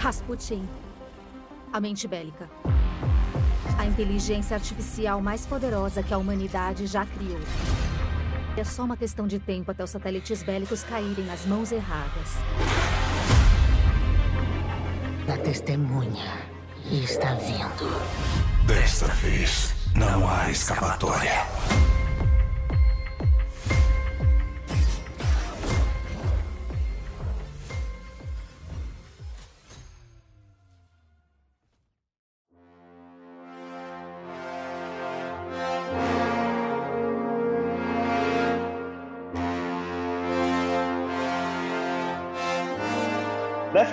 [0.00, 0.66] Rasputin.
[1.70, 2.48] A mente bélica.
[3.78, 7.38] A inteligência artificial mais poderosa que a humanidade já criou.
[8.56, 12.38] É só uma questão de tempo até os satélites bélicos caírem nas mãos erradas.
[15.28, 16.48] A testemunha
[16.90, 18.66] está vindo.
[18.66, 21.46] Desta vez, não há escapatória.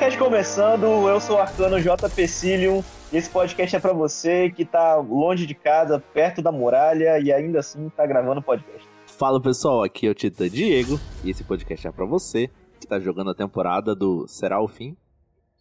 [0.08, 2.10] Deathcast começando, eu sou o Arcano J.
[2.10, 7.20] Pecilium e esse podcast é para você que tá longe de casa, perto da muralha
[7.20, 8.88] e ainda assim tá gravando podcast.
[9.06, 13.00] Fala pessoal, aqui é o Titã Diego e esse podcast é para você que tá
[13.00, 14.96] jogando a temporada do Será o Fim?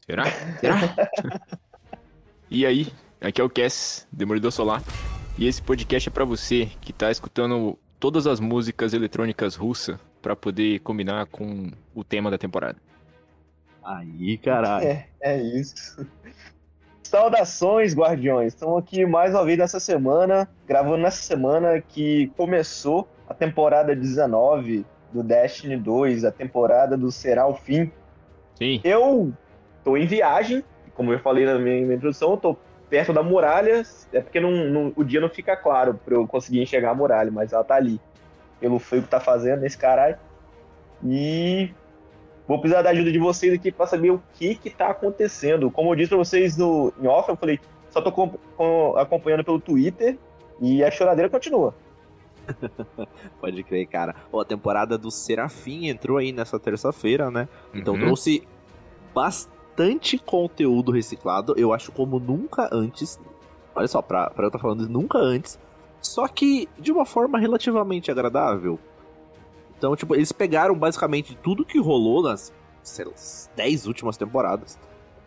[0.05, 0.27] Será?
[0.61, 0.79] Será?
[2.49, 2.87] e aí,
[3.21, 4.81] aqui é o Cass, Demolidor Solar,
[5.37, 10.37] e esse podcast é para você que tá escutando todas as músicas eletrônicas russas para
[10.37, 12.86] poder combinar com o tema da temporada.
[13.87, 14.85] Aí, caralho.
[14.85, 16.05] É, é isso.
[17.05, 18.53] Saudações, guardiões!
[18.53, 24.85] Estamos aqui mais uma vez nessa semana, gravando nessa semana que começou a temporada 19
[25.13, 27.93] do Destiny 2, a temporada do Será o Fim.
[28.57, 28.81] Sim.
[28.83, 29.33] Eu
[29.85, 32.57] tô em viagem, como eu falei na minha, introdução, eu tô
[32.91, 36.61] perto da muralha, é porque não, não- o dia não fica claro pra eu conseguir
[36.61, 38.01] enxergar a muralha, mas ela tá ali,
[38.59, 40.17] pelo frio que tá fazendo nesse caralho.
[41.05, 41.71] E
[42.47, 45.71] vou precisar da ajuda de vocês aqui pra saber o que que tá acontecendo.
[45.71, 47.59] Como eu disse pra vocês no, em off, eu falei,
[47.91, 50.19] só tô com- com- acompanhando pelo Twitter
[50.61, 51.75] e a choradeira continua.
[53.41, 54.15] Pode crer, cara.
[54.33, 57.49] Ó, a temporada do Serafim entrou aí nessa terça-feira, né?
[57.75, 58.01] Então Uhum.
[58.01, 58.47] trouxe
[59.15, 63.19] bastante conteúdo reciclado, eu acho como nunca antes.
[63.75, 65.59] Olha só, pra, pra eu estar falando de nunca antes.
[66.01, 68.79] Só que de uma forma relativamente agradável.
[69.77, 72.53] Então, tipo, eles pegaram basicamente tudo que rolou nas
[72.87, 73.13] sei lá,
[73.57, 74.79] 10 últimas temporadas.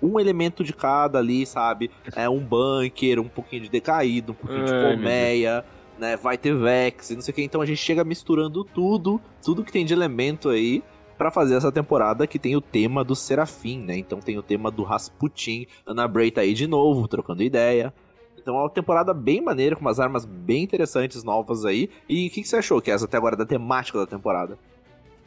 [0.01, 1.91] Um elemento de cada ali, sabe?
[2.15, 5.65] É um bunker, um pouquinho de decaído, um pouquinho de colmeia,
[5.97, 6.15] né?
[6.15, 7.43] Vai ter Vex, e não sei o que.
[7.43, 10.81] Então a gente chega misturando tudo, tudo que tem de elemento aí,
[11.17, 13.97] pra fazer essa temporada que tem o tema do Serafim, né?
[13.97, 15.67] Então tem o tema do Rasputin.
[15.85, 17.93] Ana Bray tá aí de novo, trocando ideia.
[18.49, 21.87] Então é uma temporada bem maneira, com umas armas bem interessantes novas aí.
[22.09, 24.57] E o que, que você achou, essa até agora da temática da temporada?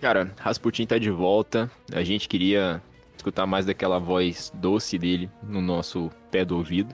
[0.00, 1.70] Cara, Rasputin tá de volta.
[1.92, 2.82] A gente queria
[3.16, 6.92] escutar mais daquela voz doce dele no nosso pé do ouvido.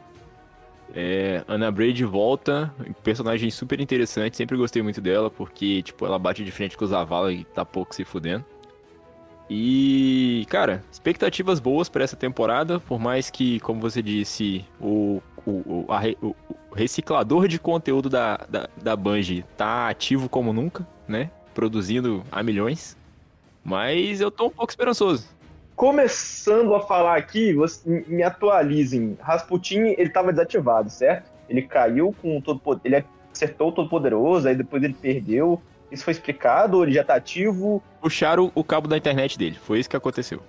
[0.94, 6.18] É, Ana Bray de volta, personagem super interessante, sempre gostei muito dela, porque, tipo, ela
[6.18, 8.44] bate de frente com os Zavala e tá pouco se fudendo.
[9.50, 15.86] E, cara, expectativas boas pra essa temporada, por mais que, como você disse, o, o,
[15.88, 16.34] a o-
[16.74, 21.30] reciclador de conteúdo da, da, da Bungie tá ativo como nunca, né?
[21.54, 22.96] Produzindo a milhões.
[23.64, 25.26] Mas eu tô um pouco esperançoso.
[25.74, 29.16] Começando a falar aqui, você, me atualizem.
[29.20, 31.30] Rasputin, ele tava desativado, certo?
[31.48, 35.62] Ele caiu com o todo poder, ele acertou o todo poderoso, aí depois ele perdeu.
[35.90, 36.82] Isso foi explicado?
[36.82, 37.82] Ele já tá ativo?
[38.00, 39.56] Puxaram o cabo da internet dele.
[39.62, 40.42] Foi isso que aconteceu.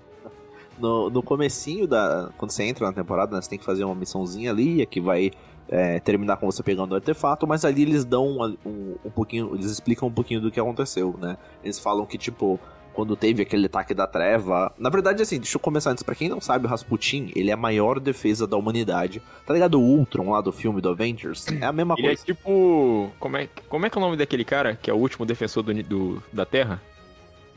[0.79, 2.29] No, no comecinho da.
[2.37, 5.31] Quando você entra na temporada, né, você tem que fazer uma missãozinha ali, que vai
[5.67, 9.53] é, terminar com você pegando o artefato, mas ali eles dão um, um, um pouquinho.
[9.53, 11.37] Eles explicam um pouquinho do que aconteceu, né?
[11.63, 12.59] Eles falam que, tipo,
[12.93, 14.73] quando teve aquele ataque da treva.
[14.77, 16.03] Na verdade, assim, deixa eu começar antes.
[16.03, 19.21] Pra quem não sabe, o Rasputin, ele é a maior defesa da humanidade.
[19.45, 19.79] Tá ligado?
[19.79, 21.45] O Ultron lá do filme do Avengers?
[21.61, 22.25] É a mesma Ele é coisa.
[22.25, 23.11] tipo.
[23.19, 25.61] Como é, como é que é o nome daquele cara que é o último defensor
[25.63, 26.81] do, do- da Terra?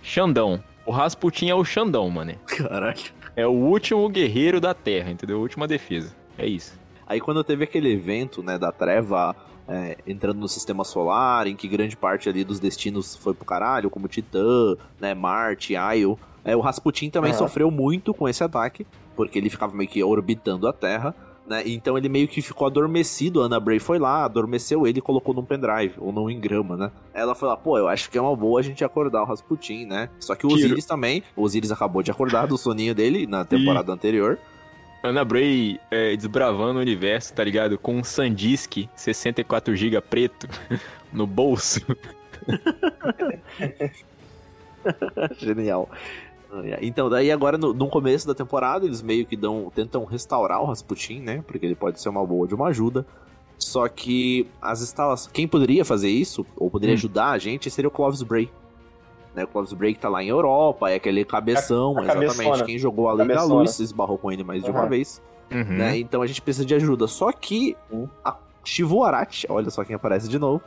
[0.02, 0.62] Xandão.
[0.84, 2.34] O Rasputin é o Xandão, mano.
[2.46, 2.98] Caralho.
[3.36, 5.38] É o último guerreiro da Terra, entendeu?
[5.38, 6.14] A última defesa.
[6.36, 6.78] É isso.
[7.06, 9.34] Aí quando teve aquele evento, né, da treva
[9.68, 13.90] é, entrando no sistema solar, em que grande parte ali dos destinos foi pro caralho,
[13.90, 17.38] como Titã, né, Marte, Io, é, o Rasputin também Aham.
[17.38, 21.14] sofreu muito com esse ataque, porque ele ficava meio que orbitando a Terra,
[21.46, 25.02] né, então ele meio que ficou adormecido, a Ana Bray foi lá, adormeceu ele e
[25.02, 26.90] colocou num pendrive, ou num engrama, né.
[27.12, 29.86] Ela foi lá, pô, eu acho que é uma boa a gente acordar o Rasputin,
[29.86, 30.66] né, só que o Tiro.
[30.66, 34.38] Osiris também, o Osiris acabou de acordar do soninho dele na temporada anterior,
[35.02, 37.76] Ana Bray é, desbravando o universo, tá ligado?
[37.76, 40.48] Com um Sandisk 64GB preto
[41.12, 41.80] no bolso.
[45.38, 45.90] Genial.
[46.82, 50.66] Então, daí agora no, no começo da temporada, eles meio que dão, tentam restaurar o
[50.66, 51.42] Rasputin, né?
[51.46, 53.06] Porque ele pode ser uma boa de uma ajuda.
[53.58, 55.32] Só que as instalações.
[55.32, 56.98] Quem poderia fazer isso, ou poderia Hum.
[56.98, 58.50] ajudar a gente, seria o Clovis Bray.
[59.34, 59.44] Né?
[59.44, 62.36] O Clovis Break tá lá em Europa, é aquele cabeção, A- a exatamente.
[62.36, 62.64] cabeçona.
[62.64, 63.44] Quem jogou a Lei da.
[63.44, 65.22] Luz esbarrou com ele mais de uma vez.
[65.50, 65.64] Uhum.
[65.64, 65.98] né?
[65.98, 67.06] Então a gente precisa de ajuda.
[67.06, 68.08] Só que Sim.
[68.24, 70.62] a Shivu Arati, olha só quem aparece de novo,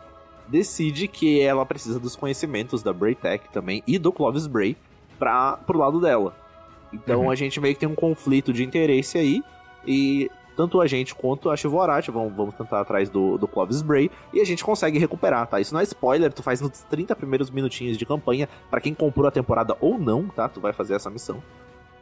[0.48, 4.76] decide que ela precisa dos conhecimentos da Braytech também e do Clovis Bray
[5.18, 6.36] para pro lado dela.
[6.94, 7.32] Então Uhum.
[7.32, 9.44] a gente meio que tem um conflito de interesse aí
[9.86, 13.82] e tanto a gente quanto a Shivu Arati vão, vamos tentar atrás do, do Clovis
[13.82, 15.60] Bray e a gente consegue recuperar, tá?
[15.60, 19.28] Isso não é spoiler, tu faz nos 30 primeiros minutinhos de campanha para quem comprou
[19.28, 20.48] a temporada ou não, tá?
[20.48, 21.44] Tu vai fazer essa missão.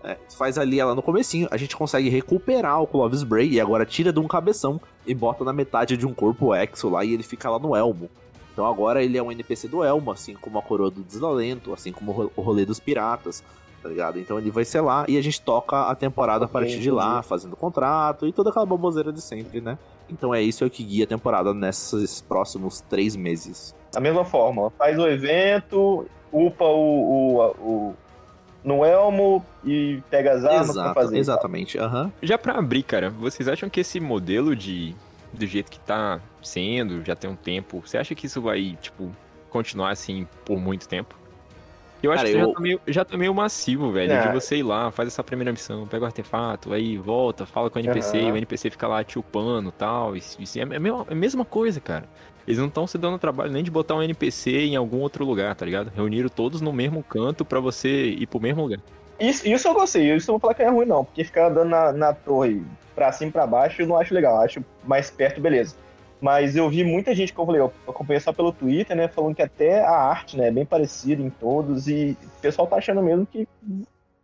[0.03, 3.61] É, tu faz ali ela no comecinho, a gente consegue recuperar o Clovis Bray e
[3.61, 7.13] agora tira de um cabeção e bota na metade de um corpo Exo lá e
[7.13, 8.09] ele fica lá no Elmo.
[8.53, 11.91] Então agora ele é um NPC do Elmo, assim como a Coroa do Desalento, assim
[11.91, 13.43] como o ro- o Rolê dos Piratas,
[13.81, 14.19] tá ligado?
[14.19, 17.21] Então ele vai ser lá e a gente toca a temporada a partir de lá,
[17.23, 19.77] fazendo contrato e toda aquela baboseira de sempre, né?
[20.09, 23.73] Então é isso que guia a temporada nesses próximos três meses.
[23.91, 27.93] Da mesma forma, faz o evento, upa o, o, o
[28.63, 31.17] no elmo e pega as armas pra Exato, fazer.
[31.17, 32.11] exatamente, aham.
[32.21, 34.95] Já pra abrir, cara, vocês acham que esse modelo de
[35.33, 39.11] do jeito que tá sendo, já tem um tempo, você acha que isso vai, tipo,
[39.49, 41.15] continuar assim por muito tempo?
[42.01, 44.21] Eu acho Cara, que eu- já, tá meio, já tá meio massivo, velho, É.
[44.27, 47.79] de você ir lá, faz essa primeira missão, pega o artefato, aí volta, fala com
[47.79, 48.33] o NPC, Aham.
[48.33, 51.15] o NPC fica lá te upando e tal, isso, isso é a mesma, é a
[51.15, 52.03] mesma coisa, cara.
[52.45, 55.55] Eles não estão se dando trabalho nem de botar um NPC em algum outro lugar,
[55.55, 55.93] tá ligado?
[55.95, 58.79] Reuniram todos no mesmo canto pra você ir pro mesmo lugar.
[59.17, 61.47] Isso, isso eu gostei, isso eu não vou falar que é ruim, não, porque ficar
[61.49, 62.61] andando na, na torre
[62.95, 65.75] pra cima e pra baixo eu não acho legal, acho mais perto, beleza.
[66.21, 69.35] Mas eu vi muita gente, como eu falei, eu acompanhei só pelo Twitter, né, falando
[69.35, 73.01] que até a arte, né, é bem parecida em todos, e o pessoal tá achando
[73.03, 73.45] mesmo que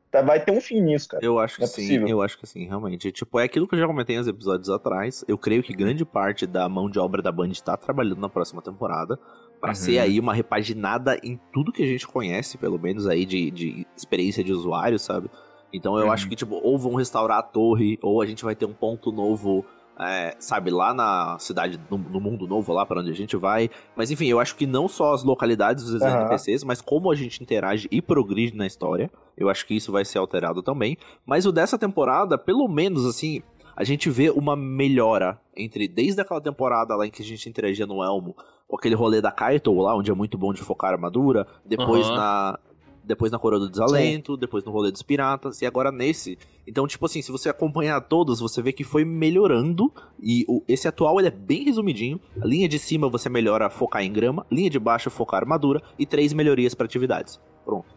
[0.09, 1.23] tá- vai ter um fim nisso, cara.
[1.25, 2.07] Eu acho que É sim, possível.
[2.07, 3.11] eu acho que sim, realmente.
[3.11, 5.25] Tipo, é aquilo que eu já comentei nos episódios atrás.
[5.27, 8.61] Eu creio que grande parte da mão de obra da Band tá trabalhando na próxima
[8.61, 9.19] temporada.
[9.59, 9.75] Pra Uhum.
[9.75, 13.85] ser aí uma repaginada em tudo que a gente conhece, pelo menos aí de, de
[13.97, 15.29] experiência de usuário, sabe?
[15.73, 16.11] Então eu Uhum.
[16.11, 19.11] acho que, tipo, ou vão restaurar a torre, ou a gente vai ter um ponto
[19.11, 19.63] novo,
[19.99, 23.69] é, sabe, lá na cidade, no, no mundo novo, lá pra onde a gente vai.
[23.95, 26.21] Mas enfim, eu acho que não só as localidades dos Aham.
[26.21, 29.11] NPCs, mas como a gente interage e progride na história.
[29.37, 30.97] Eu acho que isso vai ser alterado também.
[31.25, 33.41] Mas o dessa temporada, pelo menos assim,
[33.75, 37.85] a gente vê uma melhora entre desde aquela temporada lá em que a gente interagia
[37.85, 38.35] no Elmo,
[38.67, 42.07] com aquele rolê da Kaito lá, onde é muito bom de focar a armadura, depois
[42.07, 42.15] Aham.
[42.17, 42.59] na
[43.09, 46.37] depois na Coroa do Desalento, depois no rolê dos piratas e agora nesse.
[46.67, 49.91] Então, tipo assim, se você acompanhar todos, você vê que foi melhorando
[50.21, 52.21] e o- esse atual ele é bem resumidinho.
[52.39, 56.05] A linha de cima você melhora focar em grama, linha de baixo focar armadura e
[56.05, 57.39] três melhorias para atividades.
[57.65, 57.87] Pronto.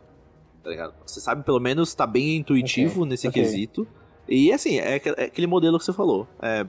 [0.64, 0.94] Tá ligado?
[1.05, 3.43] Você sabe pelo menos tá bem intuitivo nesse ok.
[3.43, 3.87] quesito.
[4.26, 6.26] E assim, é, é aquele modelo que você falou.
[6.41, 6.67] É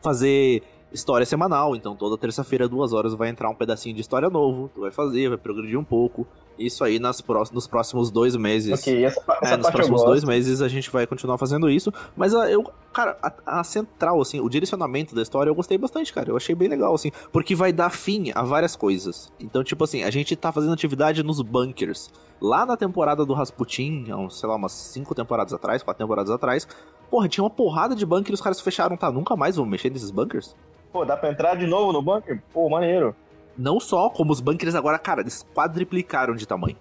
[0.00, 4.70] fazer história semanal, então toda terça-feira, duas horas, vai entrar um pedacinho de história novo,
[4.74, 6.26] tu vai fazer, vai progredir um pouco.
[6.58, 7.22] Isso aí nas
[7.52, 8.80] nos próximos dois meses.
[8.80, 11.92] Ok, essa, pa- essa É, nos próximos dois meses a gente vai continuar fazendo isso.
[12.16, 12.62] Mas a, eu,
[12.92, 16.30] cara, a, a central, assim, o direcionamento da história eu gostei bastante, cara.
[16.30, 19.32] Eu achei bem legal, assim, porque vai dar fim a várias coisas.
[19.40, 22.10] Então, tipo assim, a gente tá fazendo atividade nos bunkers.
[22.40, 26.66] Lá na temporada do Rasputin, sei lá, umas cinco temporadas atrás, quatro temporadas atrás,
[27.10, 29.10] porra, tinha uma porrada de bunker e os caras fecharam, tá?
[29.10, 30.54] Nunca mais vão mexer nesses bunkers?
[30.92, 32.42] Pô, dá pra entrar de novo no bunker?
[32.52, 33.14] Pô, maneiro.
[33.56, 36.76] Não só, como os bunkers agora, cara, eles quadriplicaram de tamanho.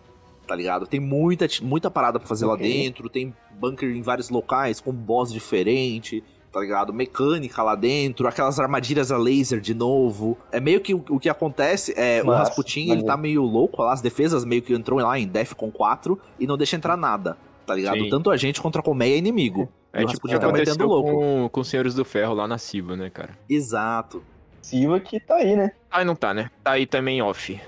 [0.48, 0.86] Tá ligado?
[0.86, 2.68] Tem muita, muita parada pra fazer lá Ok.
[2.68, 6.92] dentro, tem bunker em vários locais, com boss diferente, tá ligado?
[6.92, 10.38] Mecânica lá dentro, aquelas armadilhas a laser de novo.
[10.52, 13.94] É meio que o, o que acontece é o Rasputin, ele tá meio louco lá,
[13.94, 17.74] as defesas meio que entrou lá em Defcon 4 e não deixa entrar nada, tá
[17.76, 18.00] ligado?
[18.00, 18.10] Sim.
[18.10, 19.70] Tanto a gente contra a colmeia é inimigo.
[19.94, 21.12] É o tipo Rasputin tá metendo louco.
[21.12, 23.38] com, com os Senhores do Ferro lá na Silva, né, cara?
[23.50, 24.24] Exato.
[24.62, 25.72] Silva que tá aí, né?
[25.90, 26.50] Ah, não tá, né?
[26.64, 27.60] Tá aí também off.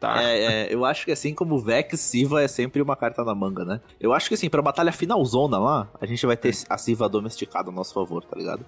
[0.00, 0.20] Tá.
[0.20, 3.64] É, é, eu acho que assim como Vex, Siva é sempre uma carta na manga,
[3.64, 3.80] né?
[4.00, 7.70] Eu acho que assim, pra batalha finalzona lá, a gente vai ter a Siva domesticada
[7.70, 8.66] a nosso favor, tá ligado?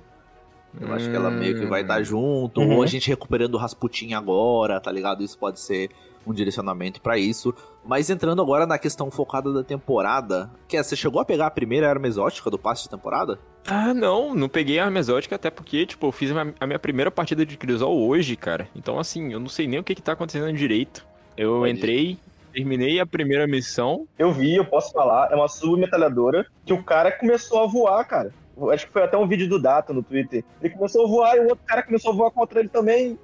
[0.80, 2.76] Eu acho que ela meio que vai estar junto, Uhum.
[2.76, 5.22] ou a gente recuperando o Rasputin agora, tá ligado?
[5.22, 5.90] Isso pode ser
[6.26, 7.54] um direcionamento pra isso.
[7.84, 11.50] Mas entrando agora na questão focada da temporada, que é, você chegou a pegar a
[11.50, 13.38] primeira arma exótica do passe de temporada?
[13.66, 17.10] Ah, não, não peguei a arma exótica, até porque, tipo, eu fiz a minha, primeira
[17.10, 18.68] partida de Crisol hoje, cara.
[18.76, 21.06] Então, assim, eu não sei nem o que que tá acontecendo direito.
[21.36, 21.72] Eu Pode.
[21.72, 22.18] entrei,
[22.52, 24.06] terminei a primeira missão.
[24.18, 28.32] Eu vi, eu posso falar, é uma submetralhadora que o cara começou a voar, cara.
[28.72, 30.44] Acho que foi até um vídeo do Data no Twitter.
[30.62, 33.18] Ele começou a voar e o outro cara começou a voar contra ele também.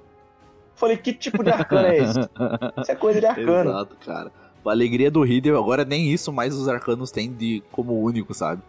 [0.81, 2.19] Falei, que tipo de arcano é esse?
[2.81, 3.69] Isso é coisa de arcano.
[3.69, 4.31] Exato, cara.
[4.65, 8.61] A alegria do Riddle agora nem isso mais os arcanos têm de como único, sabe?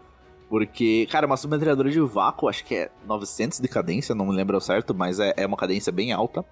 [0.49, 4.55] Porque, cara, uma submetralhadora de vácuo, acho que é 900 de cadência, não me lembro
[4.55, 6.45] ao certo, mas é, é uma cadência bem alta.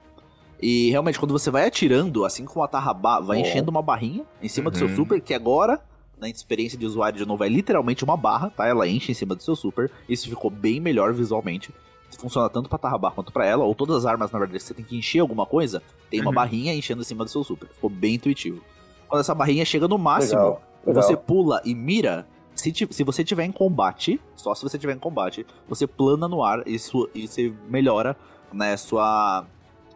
[0.62, 3.42] E realmente, quando você vai atirando, assim como a Tarrabá, vai Oh.
[3.42, 4.96] enchendo uma barrinha em cima do seu Uhum.
[4.96, 5.80] super, que agora,
[6.20, 8.68] na experiência de usuário de novo, é literalmente uma barra, tá?
[8.68, 9.90] Ela enche em cima do seu super.
[10.10, 11.72] Isso ficou bem melhor visualmente.
[12.20, 14.86] Funciona tanto pra Tarrabá quanto pra ela, ou todas as armas, na verdade, você tem
[14.86, 16.36] que encher alguma coisa, tem uma Uhum.
[16.36, 17.68] barrinha enchendo em cima do seu super.
[17.70, 18.62] Ficou bem intuitivo.
[19.08, 21.04] Quando essa barrinha chega no máximo, Legal, legal.
[21.04, 22.28] você pula e mira.
[22.54, 26.44] Se, se você tiver em combate, só se você tiver em combate, você plana no
[26.44, 28.16] ar e, sua- e você melhora
[28.54, 29.46] né, sua,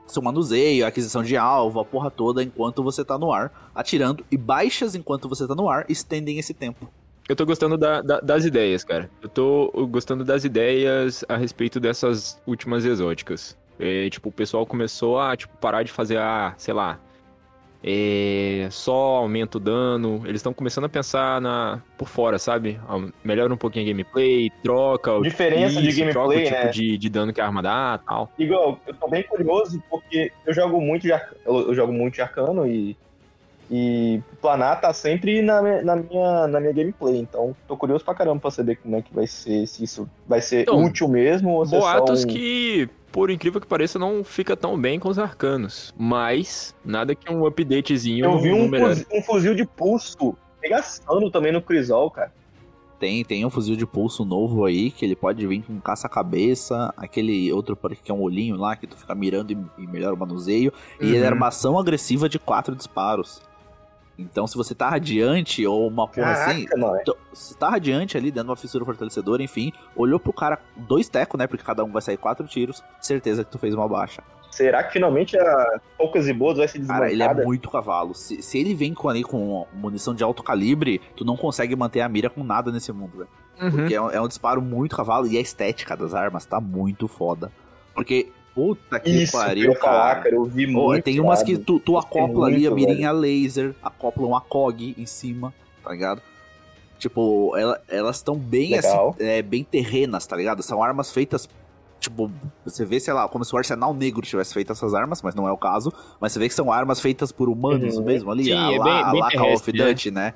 [0.07, 4.25] seu manuseio, aquisição de alvo, a porra toda enquanto você tá no ar, atirando.
[4.31, 6.87] E baixas enquanto você tá no ar estendem esse tempo.
[7.27, 9.09] Eu tô gostando da- da- das ideias, cara.
[9.21, 13.57] Eu tô gostando das ideias a respeito dessas últimas exóticas.
[13.79, 16.99] É, tipo, o pessoal começou a tipo, parar de fazer a, sei lá,
[17.83, 20.21] é, só aumenta o dano.
[20.25, 22.79] Eles estão começando a pensar na por fora, sabe?
[23.23, 26.71] Melhora um pouquinho a gameplay, troca o Diferença de isso, troca o gameplay, tipo né?
[26.71, 28.31] de, de dano que a arma dá tal.
[28.39, 32.13] Igual, eu tô bem curioso porque eu jogo muito de arcano, eu, eu jogo muito
[32.15, 32.95] de arcano e,
[33.69, 37.17] e planar tá sempre na, minha- na, minha, na minha gameplay.
[37.17, 40.41] Então tô curioso pra caramba pra saber como é que vai ser, se isso vai
[40.41, 42.27] ser Então, útil mesmo ou se é só Boatos um...
[42.27, 45.93] que, por incrível que pareça, não fica tão bem com os arcanos.
[45.97, 51.51] Mas, nada que um updatezinho Eu vi um, fuzil, um fuzil de pulso regaçando também
[51.51, 52.31] no Crisol, cara.
[52.97, 57.51] Tem, tem um fuzil de pulso novo aí, que ele pode vir com caça-cabeça, aquele
[57.51, 60.71] outro que é um olhinho lá, que tu fica mirando e, e melhora o manuseio.
[61.01, 61.27] E ele é Uhum.
[61.27, 63.41] armação agressiva de quatro disparos.
[64.17, 66.99] Então, se você tá radiante ou uma porra assim, Caraca, mano.
[67.01, 71.37] Então, se tá radiante ali, dando uma fissura fortalecedora, enfim, olhou pro cara dois tecos,
[71.37, 71.47] né?
[71.47, 74.23] Porque cada um vai sair quatro tiros, certeza que tu fez uma baixa.
[74.51, 77.11] Será que finalmente a poucas e boas vai ser Cara, desbancada?
[77.11, 78.15] ele é muito cavalo.
[78.15, 81.99] Se, se ele vem com ali com munição de alto calibre, tu não consegue manter
[81.99, 83.29] a mira com nada nesse mundo, velho.
[83.61, 83.71] Uhum.
[83.71, 87.05] Porque é um, é um disparo muito cavalo e a estética das armas tá muito
[87.05, 87.51] foda.
[87.93, 90.23] Porque, puta que Isso, que eu pariu, ia falar, cara.
[90.23, 90.35] cara.
[90.35, 91.03] Eu vi muito.
[91.03, 95.53] tem umas que tu, tu acopla ali a mirinha laser, acopla uma COG em cima,
[95.83, 96.21] tá ligado?
[96.97, 99.09] Tipo, ela- elas estão bem Legal.
[99.19, 100.63] assim, é, bem terrenas, tá ligado?
[100.63, 101.47] São armas feitas,
[101.99, 102.31] tipo,
[102.63, 105.47] você vê, sei lá, como se o Arsenal Negro tivesse feito essas armas, mas não
[105.47, 105.91] é o caso.
[106.21, 108.05] Mas você vê que são armas feitas por humanos Uhum.
[108.05, 109.85] mesmo ali, Sim, a é lá, bem- a bem lá Call of né?
[109.87, 110.33] Duty, né?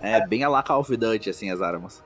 [0.00, 2.02] É, bem a lá Call of Duty, assim, as armas.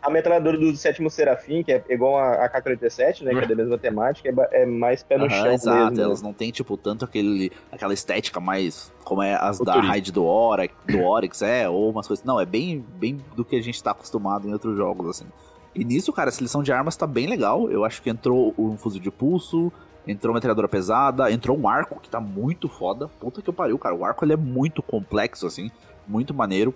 [0.00, 3.32] A metralhadora do sétimo Serafim, que é igual a, a K-47, né?
[3.34, 5.96] Que é da mesma temática, é, é mais pé no Aham, chão exato, mesmo.
[5.96, 6.02] né?
[6.04, 9.88] elas não tem, tipo, tanto aquele, aquela estética mais como é as da Futurista.
[9.92, 12.24] Raid do, Ora, do Oryx, é, ou umas coisas.
[12.24, 15.26] Não, é bem, bem do que a gente tá acostumado em outros jogos, assim.
[15.74, 17.68] E nisso, cara, a seleção de armas tá bem legal.
[17.70, 19.72] Eu acho que entrou um fuzil de pulso,
[20.06, 23.08] entrou uma metralhadora pesada, entrou um arco que tá muito foda.
[23.20, 23.94] Puta que eu pariu, cara.
[23.94, 25.70] O arco ele é muito complexo, assim,
[26.06, 26.74] muito maneiro.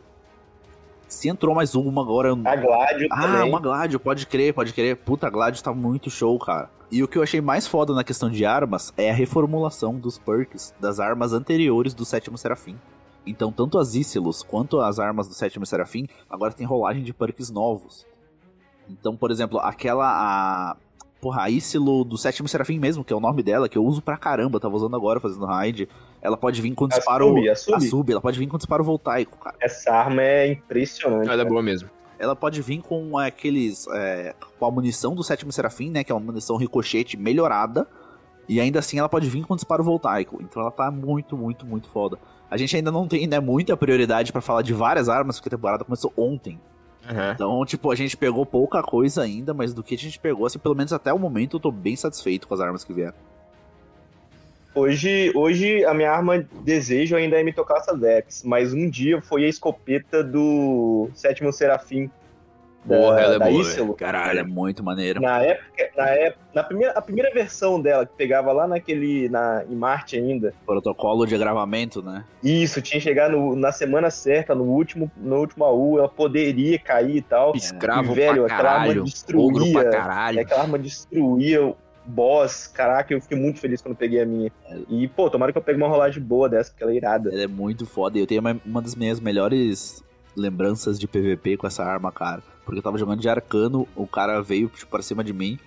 [1.12, 3.48] Se entrou mais uma agora, eu A Gládio ah, também.
[3.50, 4.96] uma Gladio, pode crer, pode crer.
[4.96, 6.70] Puta, a Gladio tá muito show, cara.
[6.90, 10.18] E o que eu achei mais foda na questão de armas é a reformulação dos
[10.18, 12.78] perks das armas anteriores do sétimo Serafim.
[13.26, 17.50] Então, tanto as Ícilos quanto as armas do sétimo Serafim agora tem rolagem de perks
[17.50, 18.06] novos.
[18.88, 20.06] Então, por exemplo, aquela.
[20.06, 20.76] A...
[21.22, 24.02] Porra, a Ícilo do sétimo Serafim mesmo, que é o nome dela, que eu uso
[24.02, 25.88] pra caramba, tava usando agora fazendo raid.
[26.20, 27.28] Ela pode vir com A disparo.
[27.28, 28.10] sub, a sub.
[28.10, 29.54] ela pode vir com disparo voltaico, cara.
[29.60, 31.28] Essa arma é impressionante.
[31.30, 31.88] Ela é boa mesmo.
[32.18, 33.86] ela pode vir com aqueles.
[33.94, 36.02] É, com a munição do sétimo Serafim, né?
[36.02, 37.86] Que é uma munição ricochete melhorada.
[38.48, 40.38] E ainda assim ela pode vir com disparo voltaico.
[40.42, 42.18] Então ela tá muito, muito, muito foda.
[42.50, 45.56] A gente ainda não tem né, muita prioridade pra falar de várias armas, porque a
[45.56, 46.60] temporada começou ontem.
[47.08, 47.32] Uhum.
[47.32, 50.58] Então, tipo, a gente pegou pouca coisa ainda, mas do que a gente pegou, assim,
[50.58, 53.14] pelo menos até o momento, eu tô bem satisfeito com as armas que vieram.
[54.74, 59.20] Hoje, hoje a minha arma desejo ainda é me tocar essa Dex, mas um dia
[59.20, 62.10] foi a escopeta do sétimo Serafim.
[62.84, 63.62] Da, Porra, ela é da boa.
[63.72, 64.48] Ela é Caralho.
[64.48, 65.20] muito maneira.
[65.20, 69.64] Na época, na época, na primeira, a primeira versão dela, que pegava lá naquele, na,
[69.70, 72.24] em Marte ainda, Protocolo de agravamento, né?
[72.42, 76.76] isso, tinha que chegar no- na semana certa, no último, no último AU, ela poderia
[76.78, 77.54] cair e tal.
[77.54, 79.04] Escravo E, velho, pra aquela arma caralho.
[79.04, 80.40] destruía- pra caralho.
[80.40, 82.66] aquela arma destruía o boss.
[82.66, 84.50] Caraca, eu fiquei muito feliz quando peguei a minha.
[84.88, 87.30] E, pô, tomara que eu pegue uma rolagem boa dessa, porque ela é irada.
[87.32, 88.18] Ela é muito foda.
[88.18, 90.02] Eu tenho uma, uma das minhas melhores
[90.36, 92.42] lembranças de PVP com essa arma, cara.
[92.64, 95.58] Porque eu tava jogando de arcano, o cara veio tipo, pra cima de mim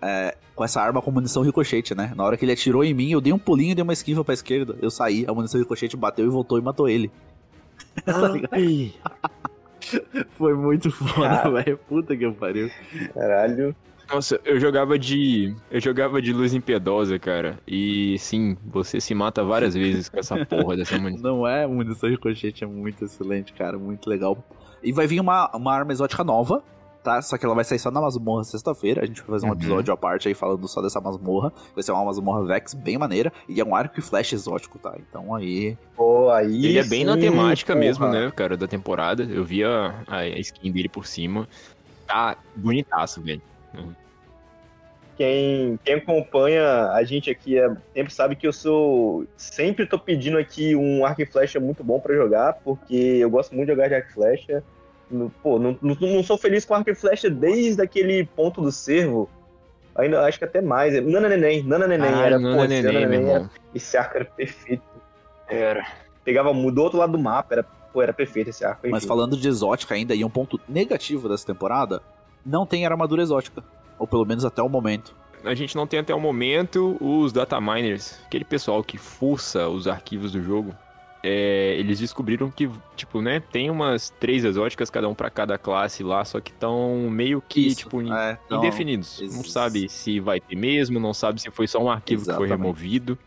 [0.00, 2.12] é, com essa arma com munição ricochete, né?
[2.16, 4.24] Na hora que ele atirou em mim, eu dei um pulinho e dei uma esquiva
[4.24, 4.76] pra esquerda.
[4.80, 7.10] Eu saí, a munição ricochete bateu e voltou e matou ele.
[8.04, 8.52] Tá ligado?
[8.52, 8.92] Ai.
[10.30, 11.78] Foi muito foda, velho.
[11.88, 12.70] Puta que pariu.
[13.12, 13.74] Caralho.
[14.08, 15.54] Nossa, eu jogava de.
[15.70, 17.58] Eu jogava de luz impiedosa, cara.
[17.66, 21.38] E sim, você se mata várias vezes com essa porra dessa munição.
[21.38, 23.78] Não é, munição ricochete é muito excelente, cara.
[23.78, 24.38] Muito legal.
[24.82, 26.62] E vai vir uma, uma arma exótica nova,
[27.02, 27.20] tá?
[27.22, 29.02] Só que ela vai sair só na masmorra sexta-feira.
[29.02, 29.54] A gente vai fazer um Uhum.
[29.56, 31.52] episódio à parte aí falando só dessa masmorra.
[31.74, 33.32] Vai ser uma masmorra Vex bem maneira.
[33.48, 34.94] E é um arco e flash exótico, tá?
[34.98, 35.76] Então aí.
[35.96, 37.84] Pô, aí Ele é bem na temática porra.
[37.84, 39.22] mesmo, né, cara, da temporada.
[39.24, 41.48] Eu vi a, a skin dele por cima.
[42.06, 43.42] Tá bonitaço, velho.
[45.18, 49.26] Quem, quem acompanha a gente aqui há tempo sabe que eu sou.
[49.36, 53.52] Sempre tô pedindo aqui um arco e flecha muito bom pra jogar, porque eu gosto
[53.52, 54.62] muito de jogar de arco e flecha.
[55.42, 59.28] Pô, não, não, não sou feliz com arco e flecha desde aquele ponto do cervo.
[59.96, 60.94] Ainda acho que até mais.
[61.04, 62.14] Nana Neném, Nana Neném.
[62.14, 64.84] Ah, era, Nana pô, esse Neném, Nana Neném era- esse arco era perfeito.
[65.48, 65.84] Era.
[66.24, 68.82] Pegava do outro lado do mapa, era, pô, era perfeito esse arco.
[68.88, 69.08] Mas enfim.
[69.08, 72.00] falando de exótica ainda, e um ponto negativo dessa temporada,
[72.46, 73.64] não tem armadura exótica.
[73.98, 75.14] Ou pelo menos até o momento.
[75.44, 79.86] A gente não tem até o momento os data miners, aquele pessoal que fuça os
[79.86, 80.74] arquivos do jogo.
[81.22, 86.02] é, eles descobriram que, tipo, né, tem umas três exóticas, cada um pra cada classe
[86.04, 89.20] lá, só que estão meio que, Isso, tipo, é, então, indefinidos.
[89.32, 92.46] Não sabe se vai ter mesmo, não sabe se foi só um arquivo que foi
[92.46, 92.60] Exatamente.
[92.60, 93.18] removido.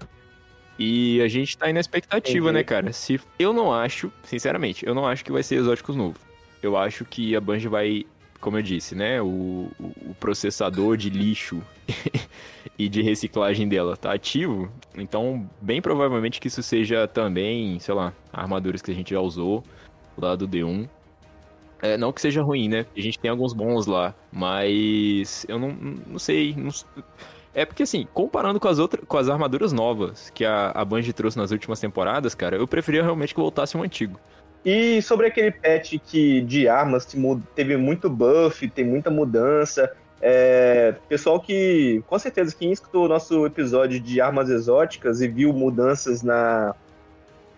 [0.80, 2.54] E a gente tá aí na expectativa, Entendi.
[2.54, 2.92] né, cara?
[2.94, 6.18] Se eu não acho, sinceramente, eu não acho que vai ser exóticos novo.
[6.64, 8.06] Eu acho que a Bungie vai,
[8.42, 11.62] como eu disse, né, o, o- processador de lixo
[12.78, 18.14] e de reciclagem dela tá ativo, então bem provavelmente que isso seja também, sei lá,
[18.34, 19.64] armaduras que a gente já usou
[20.18, 20.90] lá do D1.
[21.82, 22.86] É, não que seja ruim, né?
[22.96, 26.54] A gente tem alguns bons lá, mas eu não, não sei.
[26.56, 26.70] não
[27.54, 31.12] é porque assim, comparando com as outras, com as armaduras novas que a, a Bungie
[31.12, 34.20] trouxe nas últimas temporadas, cara, eu preferia realmente que voltasse um antigo.
[34.64, 37.18] E sobre aquele patch que de armas que
[37.56, 39.92] teve muito buff, tem muita mudança.
[40.22, 45.52] É, pessoal que, com certeza, quem escutou o nosso episódio de armas exóticas e viu
[45.52, 46.76] mudanças na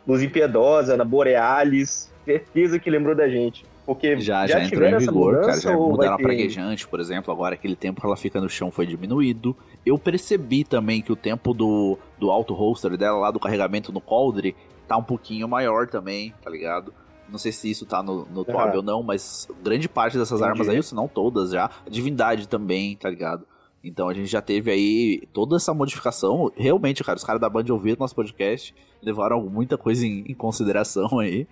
[0.07, 3.65] Luz Impiedosa, na Borealis, certeza que lembrou da gente.
[3.85, 5.47] Porque Já, já, entrou tiveram em vigor, cara.
[5.47, 7.33] mudança Já ou mudaram a ter- praguejante, por exemplo.
[7.33, 9.53] Agora aquele tempo que ela fica no chão foi diminuído.
[9.85, 13.99] Eu percebi também que o tempo do, do auto holster dela, lá do carregamento no
[13.99, 14.55] coldre,
[14.87, 16.93] tá um pouquinho maior também, tá ligado?
[17.29, 18.43] Não sei se isso tá no, no.
[18.43, 20.51] Twab ou não, mas grande parte dessas Entendi.
[20.51, 23.45] armas aí, se não todas já, a divindade também, tá ligado?
[23.83, 26.51] Então a gente já teve aí toda essa modificação.
[26.55, 31.19] Realmente, cara, os caras da Band ouviram nosso podcast, levaram muita coisa em, em consideração
[31.19, 31.47] aí.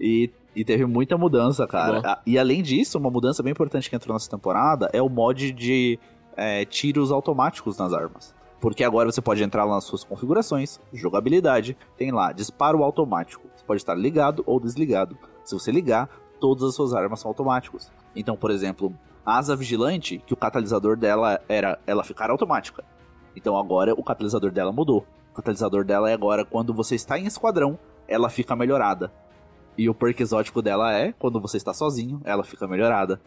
[0.00, 2.00] E, e teve muita mudança, cara.
[2.00, 2.14] Bom.
[2.26, 5.98] E além disso, uma mudança bem importante que entrou nessa temporada é o mod de
[6.36, 8.35] é, tiros automáticos nas armas.
[8.60, 13.46] Porque agora você pode entrar lá nas suas configurações, jogabilidade, tem lá disparo automático.
[13.54, 15.16] Você pode estar ligado ou desligado.
[15.44, 16.08] Se você ligar,
[16.40, 17.90] todas as suas armas são automáticos.
[18.14, 18.92] Então, por exemplo,
[19.24, 22.84] a asa vigilante, que o catalisador dela era ela ficar automática.
[23.34, 25.04] Então agora o catalisador dela mudou.
[25.32, 29.12] O catalisador dela é agora quando você está em esquadrão, ela fica melhorada.
[29.76, 33.20] E o perk exótico dela é quando você está sozinho, ela fica melhorada.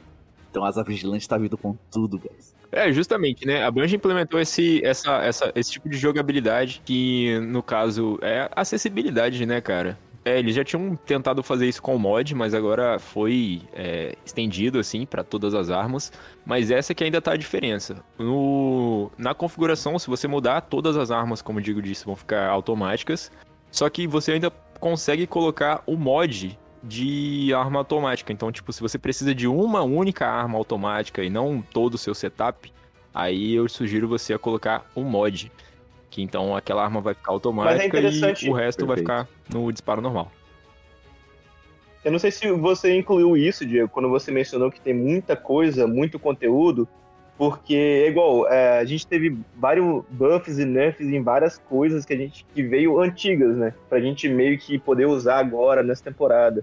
[0.49, 2.55] Então a asa vigilante tá vindo com tudo, guys.
[2.71, 3.63] É, justamente, né?
[3.63, 9.45] A Bungie implementou esse, essa, essa, esse tipo de jogabilidade que, no caso, é acessibilidade,
[9.45, 9.97] né, cara?
[10.23, 14.77] É, eles já tinham tentado fazer isso com o mod, mas agora foi é, estendido,
[14.77, 16.11] assim, pra todas as armas.
[16.45, 18.03] Mas essa que ainda tá a diferença.
[18.17, 23.31] No, na configuração, se você mudar, todas as armas, como Digo disse, vão ficar automáticas.
[23.71, 28.31] Só que você ainda consegue colocar o mod de arma automática.
[28.31, 32.13] Então, tipo, se você precisa de uma única arma automática e não todo o seu
[32.15, 32.71] setup,
[33.13, 35.51] aí eu sugiro você a colocar o mod.
[36.09, 38.47] Que então aquela arma vai ficar automática interessante.
[38.47, 39.25] e o resto vai Perfeito.
[39.25, 40.31] ficar no disparo normal.
[42.03, 45.85] Eu não sei se você incluiu isso, Diego, quando você mencionou que tem muita coisa,
[45.85, 46.87] muito conteúdo,
[47.39, 52.11] porque é igual, é, a gente teve vários buffs e nerfs em várias coisas que
[52.13, 53.73] a gente que veio antigas, né?
[53.87, 56.61] Pra gente meio que poder usar agora nessa temporada.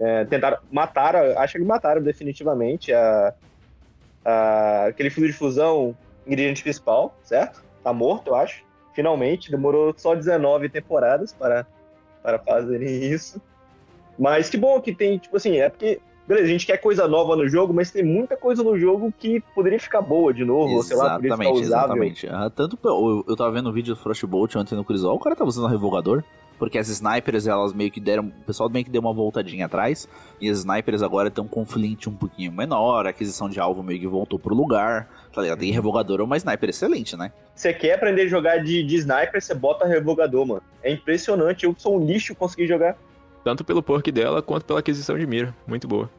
[0.00, 3.34] É, tentaram, mataram, acho que mataram definitivamente a,
[4.24, 5.94] a- aquele fluido de fusão
[6.26, 7.62] ingrediente principal, certo?
[7.82, 8.64] Tá morto, eu acho.
[8.94, 11.66] Finalmente, demorou só 19 temporadas para,
[12.22, 13.42] para fazerem isso.
[14.18, 17.36] Mas que bom que tem, tipo assim, é porque, beleza, a gente quer coisa nova
[17.36, 20.82] no jogo, mas tem muita coisa no jogo que poderia ficar boa de novo, ou
[20.82, 22.04] sei lá, poderia ficar Exatamente, usável.
[22.04, 22.26] exatamente.
[22.28, 25.36] Ah, tanto eu, eu tava vendo um vídeo do Frostbolt ontem no Crisol, o cara
[25.36, 26.22] tava usando um revogador.
[26.56, 28.26] Porque as snipers, elas meio que deram.
[28.26, 30.08] O pessoal meio que deu uma voltadinha atrás.
[30.40, 33.06] E as snipers agora estão com flint um pouquinho menor.
[33.06, 35.08] A aquisição de alvo meio que voltou pro lugar.
[35.32, 35.58] Tá ligado?
[35.58, 37.32] Tem revogador, é uma sniper excelente, né?
[37.56, 40.62] Você quer aprender a jogar de, de sniper, você bota revogador, mano.
[40.80, 42.96] É impressionante, eu sou um lixo conseguir jogar.
[43.44, 45.54] Tanto pelo perk dela quanto pela aquisição de mira.
[45.66, 46.10] Muito boa.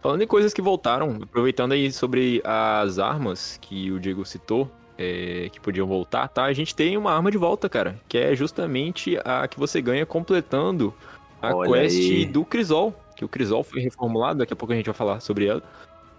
[0.00, 5.48] Falando em coisas que voltaram, aproveitando aí sobre as armas que o Diego citou, é,
[5.52, 6.44] que podiam voltar, tá?
[6.44, 10.06] A gente tem uma arma de volta, cara, que é justamente a que você ganha
[10.06, 10.92] completando
[11.40, 12.26] a Olha quest aí.
[12.26, 15.46] do Crisol, que o Crisol foi reformulado, daqui a pouco a gente vai falar sobre
[15.46, 15.62] ela.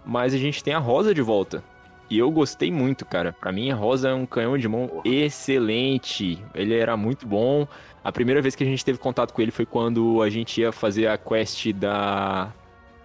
[0.04, 1.62] mas a gente tem a Rosa de volta.
[2.08, 3.32] E eu gostei muito, cara.
[3.32, 6.42] Pra mim, a Rosa é um canhão de mão excelente.
[6.54, 7.66] Ele era muito bom.
[8.04, 10.70] A primeira vez que a gente teve contato com ele foi quando a gente ia
[10.70, 12.52] fazer a quest da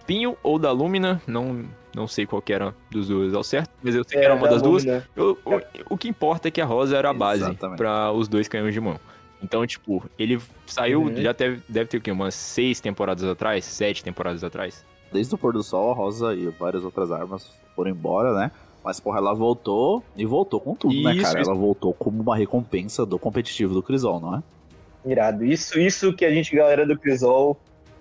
[0.06, 1.20] Pinho ou da Lumina.
[1.26, 4.34] Não, não sei qual que era dos dois ao certo, mas eu sei que era
[4.34, 4.84] uma da das duas.
[5.16, 8.46] Eu- o, o que importa é que a Rosa era a base pra os dois
[8.46, 8.98] canhões de mão.
[9.42, 11.16] Então, tipo, ele saiu, Uhum.
[11.20, 12.12] já deve, deve ter o quê?
[12.12, 13.64] Umas seis temporadas atrás?
[13.64, 14.86] Sete temporadas atrás?
[15.12, 18.52] Desde o pôr do sol, a Rosa e várias outras armas foram embora, né?
[18.84, 21.40] Mas, porra, ela voltou e voltou com tudo, né, Isso, cara?
[21.40, 21.50] isso.
[21.50, 24.42] Ela voltou como uma recompensa do competitivo do Crisol, não é?
[25.04, 25.44] Irado.
[25.44, 27.56] Isso, isso que a gente, galera do Crisol,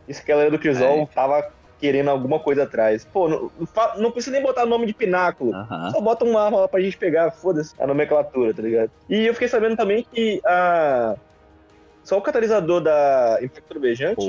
[0.07, 1.05] isso que a galera do Crisol É.
[1.07, 3.05] tava querendo alguma coisa atrás.
[3.11, 3.51] Pô, não,
[3.97, 5.51] não precisa nem botar nome de pináculo.
[5.91, 8.91] Só bota uma arma lá pra gente pegar, foda-se a nomenclatura, tá ligado?
[9.09, 11.15] E eu fiquei sabendo também que a.
[12.03, 14.25] Só o catalisador da Impacto Trovejante,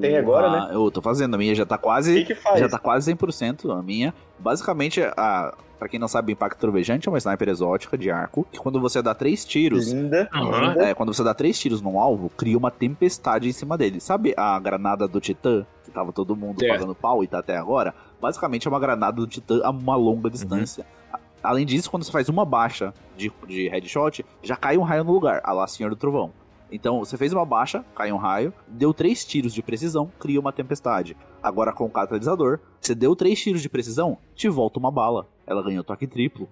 [0.00, 0.68] Tem agora, né?
[0.74, 2.14] Eu tô fazendo, a minha já tá o quase.
[2.24, 2.58] que que faz?
[2.60, 4.12] Já tá quase 100% a minha.
[4.38, 8.58] Basicamente, a, pra quem não sabe, Impacto Trovejante é uma sniper exótica de arco, que
[8.58, 10.28] quando você dá três tiros, Linda.
[10.34, 10.84] Linda.
[10.88, 14.00] é, quando você dá três tiros num alvo, cria uma tempestade em cima dele.
[14.00, 16.72] Sabe a granada do Titã, que tava todo mundo Certo.
[16.72, 17.94] pagando pau e tá até agora?
[18.20, 20.84] Basicamente é uma granada do Titã a uma longa distância.
[21.12, 25.02] A- Além disso, quando você faz uma baixa de, de headshot, já cai um raio
[25.04, 26.32] no lugar, a lá Senhor do Trovão.
[26.72, 30.52] Então, você fez uma baixa, cai um raio, deu três tiros de precisão, cria uma
[30.52, 31.14] tempestade.
[31.42, 35.28] Agora com o catalisador, você deu três tiros de precisão, te volta uma bala.
[35.46, 36.48] Ela ganhou toque triplo.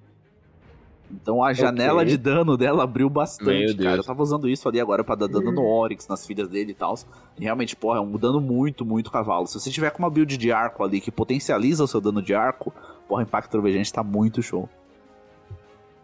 [1.10, 3.96] Então a janela de dano dela abriu bastante, cara.
[3.96, 6.74] Eu tava usando isso ali agora pra dar dano no Oryx, nas filhas dele e
[6.74, 6.94] tal.
[7.38, 9.46] E realmente, porra, é um dano muito, muito cavalo.
[9.46, 12.32] Se você tiver com uma build de arco ali que potencializa o seu dano de
[12.34, 12.72] arco,
[13.08, 14.68] porra, Impacto Trovejante tá muito show.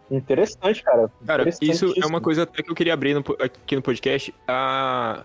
[0.09, 1.11] Interessante, cara.
[1.25, 4.33] Cara, isso é uma coisa até que eu queria abrir no aqui no podcast.
[4.47, 5.23] A...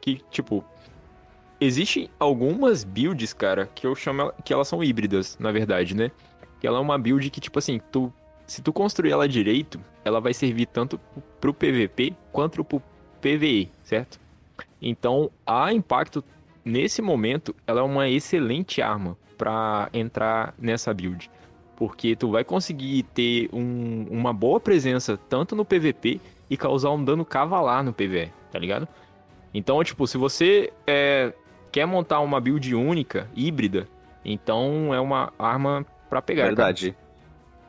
[0.00, 0.64] Que, tipo,
[1.60, 6.10] existem algumas builds, cara, que eu chamo que elas são híbridas, na verdade, né?
[6.60, 8.12] Que ela é uma build que, tipo assim, tu,
[8.46, 11.00] se tu construir ela direito, ela vai servir tanto
[11.40, 12.82] pro PVP quanto pro
[13.20, 14.20] PVE, certo?
[14.80, 16.24] Então, a Impacto,
[16.64, 21.30] nesse momento, ela é uma excelente arma pra entrar nessa build.
[21.76, 27.02] Porque tu vai conseguir ter um- uma boa presença tanto no PVP e causar um
[27.02, 28.86] dano cavalar no PVE, tá ligado?
[29.54, 31.32] Então, tipo, se você é,
[31.70, 33.88] quer montar uma build única, híbrida,
[34.24, 36.44] então é uma arma pra pegar.
[36.44, 36.94] Verdade.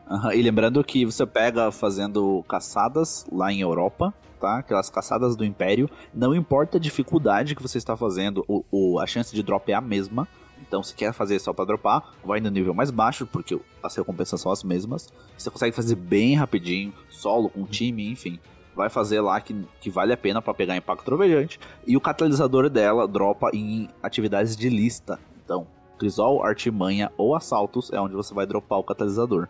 [0.09, 4.57] Aham, E lembrando que você pega fazendo caçadas lá em Europa, tá?
[4.57, 5.89] Aquelas caçadas do Império.
[6.13, 9.75] Não importa a dificuldade que você está fazendo, o, o- a chance de drop é
[9.75, 10.27] a mesma.
[10.67, 14.39] Então, se quer fazer só pra dropar, vai no nível mais baixo, porque as recompensas
[14.39, 15.11] são as mesmas.
[15.37, 18.39] Você consegue fazer bem rapidinho, solo, com time, enfim.
[18.75, 21.59] Vai fazer lá que, que vale a pena pra pegar impacto trovejante.
[21.85, 25.19] E o catalisador dela dropa em atividades de lista.
[25.43, 25.67] Então,
[25.99, 29.47] Crisol, Artimanha ou Assaltos é onde você vai dropar o catalisador.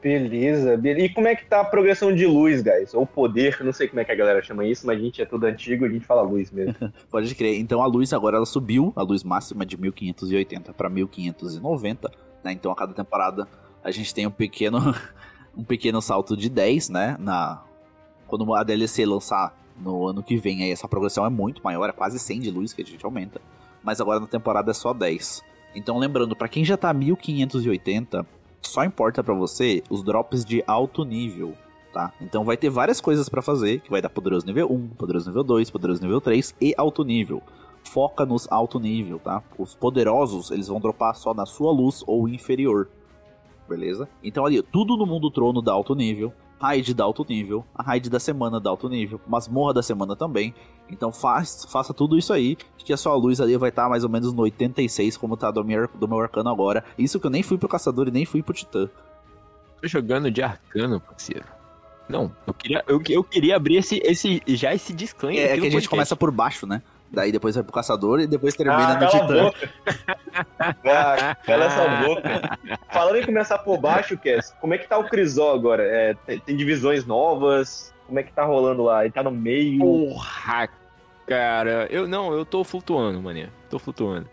[0.00, 1.06] Beleza, beleza.
[1.06, 2.94] E como é que tá a progressão de luz, guys?
[2.94, 5.26] Ou poder, não sei como é que a galera chama isso, mas a gente é
[5.26, 6.74] tudo antigo, a gente fala luz mesmo.
[7.10, 7.58] Pode crer.
[7.58, 12.10] Então a luz agora ela subiu, a luz máxima de 1580 para 1590,
[12.44, 12.52] né?
[12.52, 13.48] Então a cada temporada
[13.82, 14.78] a gente tem um pequeno
[15.56, 17.16] um pequeno salto de 10, né?
[17.18, 17.64] Na
[18.28, 21.92] quando a DLC lançar no ano que vem, aí essa progressão é muito maior, é
[21.92, 23.40] quase 100 de luz que a gente aumenta.
[23.82, 25.42] Mas agora na temporada é só 10.
[25.74, 28.26] Então lembrando, para quem já tá 1580,
[28.62, 31.54] só importa para você os drops de alto nível,
[31.92, 32.12] tá?
[32.20, 35.44] Então vai ter várias coisas pra fazer, que vai dar poderoso nível 1, poderoso nível
[35.44, 37.42] 2, poderoso nível 3 e alto nível.
[37.84, 39.42] Foca nos alto nível, tá?
[39.58, 42.88] Os poderosos, eles vão dropar só na sua luz ou inferior.
[43.68, 44.08] Beleza?
[44.22, 48.10] Então ali, tudo no mundo trono dá alto nível, raid dá alto nível, a raid
[48.10, 50.54] da semana dá alto nível, masmorra da semana também.
[50.90, 54.10] Então faz, faça tudo isso aí, que a sua luz ali vai estar mais ou
[54.10, 56.84] menos no 86, como tá do meu, do meu arcano agora.
[56.98, 58.88] Isso que eu nem fui pro caçador e nem fui pro titã.
[59.80, 61.44] Tô jogando de arcano, parceiro.
[62.08, 65.42] Não, eu queria, eu, eu queria abrir esse, esse, já esse disclaimer.
[65.42, 65.88] É, é que a gente podcast.
[65.90, 66.82] começa por baixo, né?
[67.10, 69.44] Daí depois vai pro caçador e depois termina Ah, no titã.
[69.44, 69.70] boca.
[70.84, 72.58] Ah, cala essa boca.
[72.92, 75.82] Falando em começar por baixo, Cass, como é que tá o Crisol agora?
[75.82, 77.92] É, tem, tem divisões novas?
[78.06, 79.04] Como é que tá rolando lá?
[79.04, 79.78] Ele tá no meio?
[79.80, 80.68] Porra,
[81.26, 81.86] cara.
[81.90, 83.48] Eu não, eu tô flutuando, mané.
[83.68, 84.28] Tô flutuando.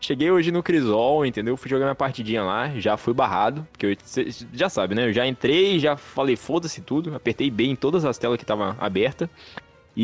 [0.00, 1.56] Cheguei hoje no Crisol, entendeu?
[1.56, 5.06] Fui jogar minha partidinha lá, já fui barrado, porque eu, cê já sabe, né?
[5.06, 8.74] Eu já entrei, já falei foda-se tudo, apertei bem em todas as telas que tava
[8.80, 9.28] aberta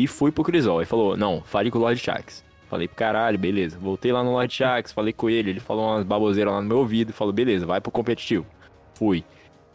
[0.03, 0.79] e fui pro Crisol.
[0.79, 2.45] Ele falou: "Não, fale com o Lord Shax".
[2.69, 3.79] Falei caralho, beleza.
[3.79, 6.77] Voltei lá no Lord Shax, falei com ele, ele falou umas baboseiras lá no meu
[6.79, 8.45] ouvido, falou: "Beleza, vai pro competitivo".
[8.93, 9.23] Fui.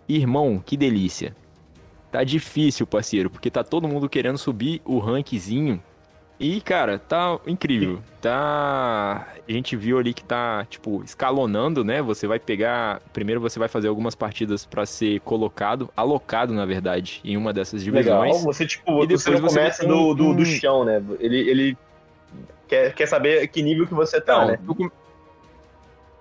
[0.08, 1.35] Irmão, que delícia.
[2.11, 5.82] Tá difícil, parceiro, porque tá todo mundo querendo subir o rankzinho
[6.38, 8.02] E, cara, tá incrível.
[8.20, 9.26] Tá.
[9.48, 12.00] A gente viu ali que tá, tipo, escalonando, né?
[12.00, 13.00] Você vai pegar.
[13.12, 17.83] Primeiro você vai fazer algumas partidas pra ser colocado, alocado, na verdade, em uma dessas
[17.83, 18.37] divisões.
[18.37, 18.38] Legal.
[18.44, 21.02] Você, tipo, E depois você começa do, do, do chão, né?
[21.18, 21.78] Ele, ele
[22.68, 24.59] quer, quer saber que nível que você tá, Não, né?
[24.64, 24.92] tu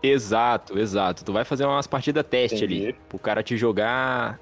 [0.03, 1.23] Exato, exato.
[1.23, 2.85] Tu vai fazer umas partidas teste Entendi.
[2.87, 2.95] ali.
[3.07, 4.39] Pro cara te jogar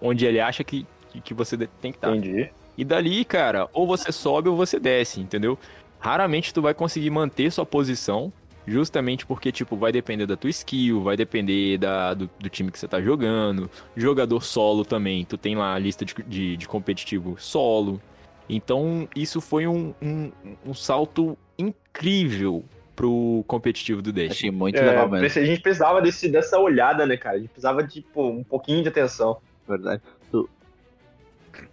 [0.00, 0.86] onde ele acha que,
[1.24, 2.14] que, você tem que estar.
[2.14, 2.50] Entendi.
[2.76, 5.58] E dali, cara, ou você sobe ou você desce, entendeu?
[5.98, 8.32] Raramente tu vai conseguir manter sua posição,
[8.66, 12.78] justamente porque, tipo, vai depender da tua skill, vai depender da, do, do time que
[12.78, 13.70] você tá jogando.
[13.96, 18.00] Jogador solo também, tu tem lá a lista de, de, de competitivo solo.
[18.48, 20.30] Então, isso foi um, um,
[20.66, 22.64] um salto incrível
[22.96, 24.32] pro competitivo do Destiny.
[24.32, 25.26] Achei muito É, legal mesmo.
[25.40, 27.36] a gente precisava desse, dessa olhada, né, cara?
[27.36, 29.38] A gente precisava de pô, um pouquinho de atenção.
[29.68, 30.02] Verdade.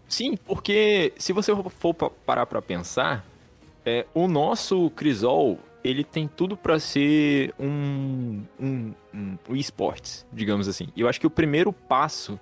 [0.07, 3.25] Sim, porque se você for pa- parar pra pensar,
[3.85, 10.67] é, o nosso Crisol, ele tem tudo pra ser um, um, um, um esportes, digamos
[10.67, 10.89] assim.
[10.95, 12.39] E eu acho que o primeiro passo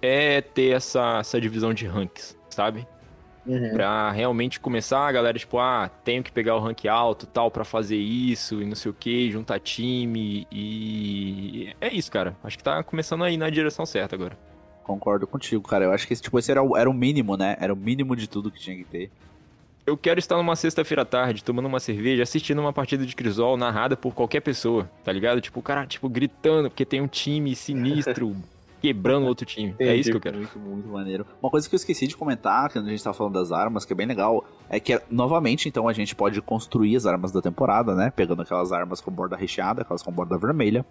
[0.00, 2.86] é ter essa, essa divisão de ranks, sabe?
[3.72, 7.64] Pra realmente começar, a galera, tipo, ah, tenho que pegar o rank alto tal pra
[7.64, 11.74] fazer isso e não sei o que, juntar time e.
[11.80, 12.36] É isso, cara.
[12.44, 14.38] Acho que tá começando aí na direção certa agora.
[14.84, 15.86] Concordo contigo, cara.
[15.86, 17.56] Eu acho que tipo, esse era o, era o mínimo, né?
[17.58, 19.10] Era o mínimo de tudo que tinha que ter.
[19.84, 23.56] Eu quero estar numa sexta-feira à tarde, tomando uma cerveja, assistindo uma partida de Crisol
[23.56, 25.40] narrada por qualquer pessoa, tá ligado?
[25.40, 28.36] Tipo, o cara, tipo, gritando, porque tem um time sinistro
[28.80, 29.74] quebrando outro time.
[29.80, 30.38] É isso que eu quero.
[30.38, 31.26] Muito, muito maneiro.
[31.42, 33.92] Uma coisa que eu esqueci de comentar, quando a gente tava falando das armas, que
[33.92, 37.92] é bem legal, é que, novamente, então, a gente pode construir as armas da temporada,
[37.96, 38.12] né?
[38.14, 40.86] Pegando aquelas armas com borda recheada, aquelas com borda vermelha.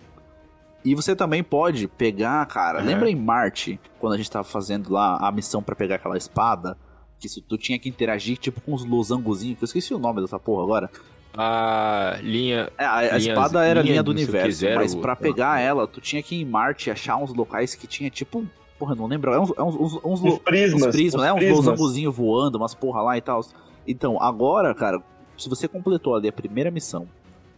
[0.84, 2.86] E você também pode pegar, cara, Uhum.
[2.86, 6.76] lembra em Marte, quando a gente tava fazendo lá a missão pra pegar aquela espada?
[7.22, 10.20] Que isso, tu tinha que interagir, tipo, com os losangozinhos, que eu esqueci o nome
[10.22, 10.90] dessa porra agora.
[11.38, 12.70] A linha.
[12.78, 15.16] É, a, a Linhas- espada era a linha linha do universo, zero, mas pra alguma
[15.16, 18.44] pegar ela, tu tinha que ir em Marte achar uns locais que tinha tipo.
[18.80, 19.32] Porra, não lembro.
[19.32, 20.82] É uns, é uns, uns, uns, prismas.
[20.82, 21.32] uns prismas, os né?
[21.32, 23.40] Uns losangozinhos voando, umas porra lá e tal.
[23.88, 25.00] Então, agora, cara,
[25.38, 27.08] se você completou ali a primeira missão,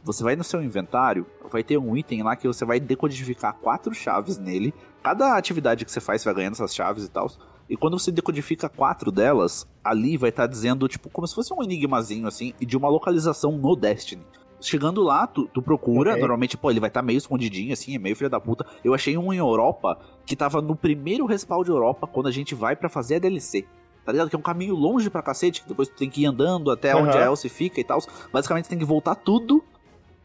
[0.03, 3.93] você vai no seu inventário, vai ter um item lá que você vai decodificar quatro
[3.95, 4.73] chaves nele.
[5.01, 7.31] Cada atividade que você faz, você vai ganhando essas chaves e tal.
[7.69, 11.63] E quando você decodifica quatro delas, ali vai estar dizendo, tipo, como se fosse um
[11.63, 14.21] enigmazinho, assim, e de uma localização no Destiny.
[14.59, 16.21] Chegando lá, tu, tu procura, Ok.
[16.21, 18.65] normalmente, pô, ele vai estar meio escondidinho, assim, é meio filho da puta.
[18.83, 22.55] Eu achei um em Europa, que tava no primeiro respawn de Europa, quando a gente
[22.55, 23.65] vai pra fazer a DLC.
[24.05, 24.29] Tá ligado?
[24.29, 26.95] Que é um caminho longe pra cacete, que depois tu tem que ir andando até
[26.95, 27.25] onde Aham.
[27.25, 27.99] a Elsie fica e tal.
[28.31, 29.63] Basicamente, tem que voltar tudo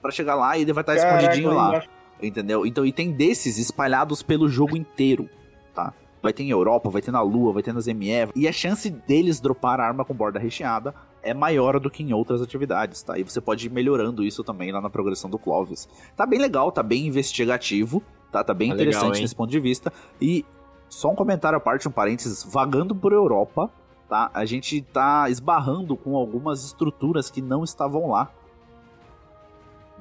[0.03, 1.81] pra chegar lá e ele vai estar Caraca, escondidinho lá.
[2.21, 2.67] Entendeu?
[2.67, 5.29] Então, e tem desses espalhados pelo jogo inteiro,
[5.73, 5.95] tá?
[6.23, 8.29] Vai ter em Europa, vai ter na Lua, vai ter nas ME.
[8.35, 12.43] E a chance deles dropar arma com borda recheada é maior do que em outras
[12.43, 13.19] atividades, tá?
[13.19, 15.89] E você pode ir melhorando isso também lá na progressão do Clovis.
[16.17, 18.03] Tá bem legal, tá bem investigativo,
[18.33, 18.43] tá?
[18.43, 19.23] Tá bem Tá legal, interessante hein?
[19.23, 19.93] nesse ponto de vista.
[20.21, 20.45] E
[20.89, 23.71] só um comentário à parte, um parênteses, vagando por Europa,
[24.09, 24.31] tá?
[24.35, 28.31] A gente tá esbarrando com algumas estruturas que não estavam lá.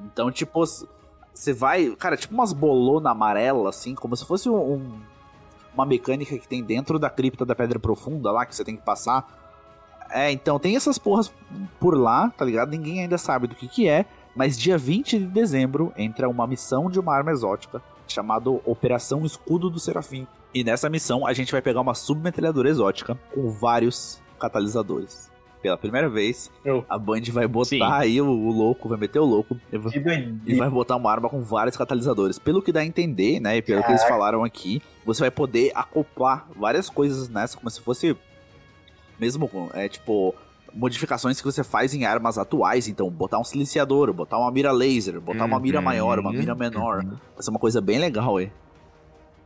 [0.04, 0.64] Então, tipo,
[1.34, 1.90] você vai.
[1.96, 5.00] Cara, tipo umas bolona amarela, assim, como se fosse um, um-
[5.78, 8.82] uma mecânica que tem dentro da cripta da Pedra Profunda lá, que você tem que
[8.82, 9.26] passar.
[10.10, 11.32] É, então tem essas porras
[11.78, 12.70] por lá, tá ligado?
[12.70, 14.04] Ninguém ainda sabe do que que é.
[14.34, 19.68] Mas dia 20 de dezembro entra uma missão de uma arma exótica chamada Operação Escudo
[19.68, 20.26] do Serafim.
[20.54, 25.30] E nessa missão a gente vai pegar uma submetralhadora exótica com vários catalisadores.
[25.60, 27.82] Pela primeira vez, Eu- a Band vai botar Sim.
[27.82, 29.56] aí o, o louco, vai meter o louco.
[29.72, 32.38] e vai- Que e vai botar uma arma com vários catalisadores.
[32.38, 33.56] Pelo que dá a entender, né?
[33.56, 37.80] E pelo que eles falaram aqui, você vai poder acoplar várias coisas nessa, como se
[37.80, 38.16] fosse.
[39.18, 39.68] Mesmo com.
[39.74, 40.34] É tipo.
[40.72, 45.18] Modificações que você faz em armas atuais, então botar um silenciador, botar uma mira laser,
[45.18, 45.84] botar uma mira Uhum.
[45.84, 47.02] maior, uma mira menor.
[47.04, 48.52] Vai ser uma coisa bem legal, hein?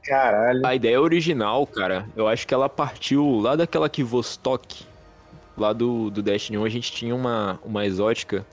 [0.04, 0.66] Caralho.
[0.66, 4.84] A ideia original, cara, eu acho que ela partiu lá daquela Kivostok.
[5.62, 8.44] Lá do, do Destiny 1, a gente tinha uma, uma exótica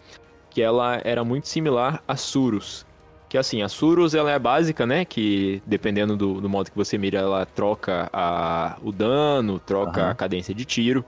[0.48, 2.86] que ela era muito similar a Surus.
[3.28, 5.04] Que assim, a Surus ela é básica, né?
[5.06, 10.12] Que dependendo do, do modo que você mira, ela troca a, o dano, troca Aham.
[10.12, 11.04] a cadência de tiro.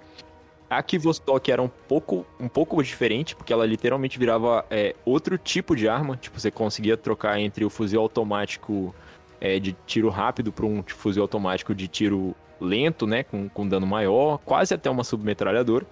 [0.68, 5.76] A Kivostok era um pouco, um pouco diferente, porque ela literalmente virava é, outro tipo
[5.76, 6.18] de arma.
[6.18, 8.96] Tipo, você conseguia trocar entre o fuzil automático
[9.40, 13.24] é, de tiro rápido para um fuzil automático de tiro lento, né?
[13.24, 15.86] Com, com dano maior, quase até uma submetralhadora.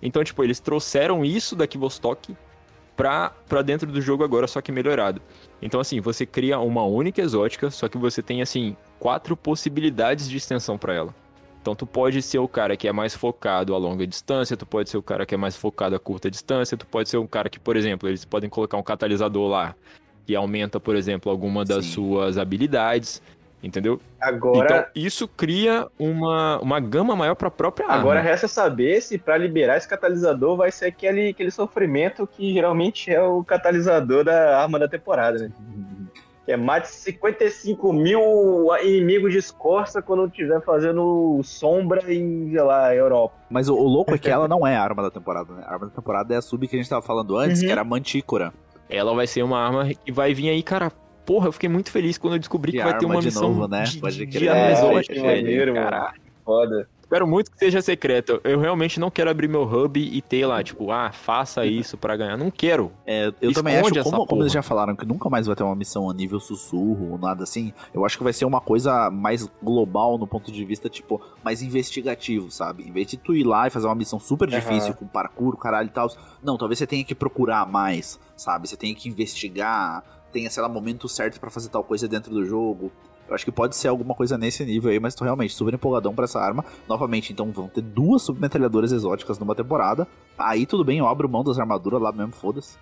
[0.00, 2.36] Então, tipo, eles trouxeram isso da Kivostok
[2.96, 5.20] pra, pra dentro do jogo agora, só que melhorado.
[5.60, 10.36] Então, assim, você cria uma única exótica, só que você tem, assim, quatro possibilidades de
[10.36, 11.14] extensão pra ela.
[11.64, 14.90] Então tu pode ser o cara que é mais focado a longa distância, tu pode
[14.90, 17.48] ser o cara que é mais focado a curta distância, tu pode ser um cara
[17.48, 19.74] que, por exemplo, eles podem colocar um catalisador lá
[20.26, 21.92] que aumenta, por exemplo, alguma das Sim.
[21.92, 23.22] suas habilidades,
[23.64, 23.98] entendeu?
[24.20, 27.98] Agora, Então isso cria uma, uma gama maior pra própria arma.
[27.98, 33.10] agora resta saber se pra liberar esse catalisador vai ser aquele, aquele sofrimento que geralmente
[33.10, 35.50] é o catalisador da arma da temporada, né?
[36.44, 38.20] Que é mais de 55 mil
[38.82, 43.34] inimigos de escorça quando estiver fazendo sombra em, sei lá, Europa.
[43.48, 45.62] Mas o, o louco é que ela não é a arma da temporada, né?
[45.66, 47.66] A arma da temporada é a sub que a gente tava falando antes, Uhum.
[47.66, 48.52] que era a Mantícora.
[48.90, 50.92] Ela vai ser uma arma que vai vir aí, cara.
[51.24, 53.48] Porra, eu fiquei muito feliz quando eu descobri que, Que vai ter uma de missão
[53.48, 53.84] novo, né?
[53.84, 54.74] de, Pode de, de É,
[55.22, 55.74] maneiro.
[55.74, 56.20] Caralho.
[56.44, 56.88] Foda.
[57.04, 58.40] Espero muito que seja secreto.
[58.42, 62.16] Eu realmente não quero abrir meu hub e ter lá, tipo, ah, faça isso pra
[62.16, 62.36] ganhar.
[62.36, 62.90] Não quero.
[63.06, 65.62] É, eu também acho, Esconde como, como eles já falaram, que nunca mais vai ter
[65.62, 69.10] uma missão a nível sussurro ou nada assim, eu acho que vai ser uma coisa
[69.10, 72.82] mais global no ponto de vista, tipo, mais investigativo, sabe?
[72.82, 75.88] Em vez de tu ir lá e fazer uma missão super difícil com parkour, caralho
[75.88, 76.10] e tal,
[76.42, 78.66] não, talvez você tenha que procurar mais, sabe?
[78.66, 80.02] Você tenha que investigar,
[80.34, 82.90] tenha, sei lá, momento certo pra fazer tal coisa dentro do jogo.
[83.28, 86.12] Eu acho que pode ser alguma coisa nesse nível aí, mas tô realmente super empolgadão
[86.14, 86.64] pra essa arma.
[86.88, 90.06] Novamente, então vão ter duas submetralhadoras exóticas numa temporada.
[90.36, 92.76] Aí tudo bem, eu abro mão das armaduras lá mesmo, foda-se.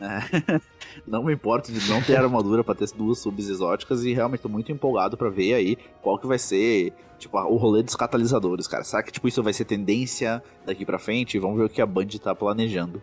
[0.00, 0.60] É.
[1.06, 4.48] não me importo de não ter armadura pra ter duas subs exóticas e realmente tô
[4.48, 8.84] muito empolgado pra ver aí qual que vai ser, tipo, o rolê dos catalisadores, cara.
[8.84, 11.38] Será que tipo isso vai ser tendência daqui pra frente?
[11.38, 13.02] Vamos ver o que a Band tá planejando.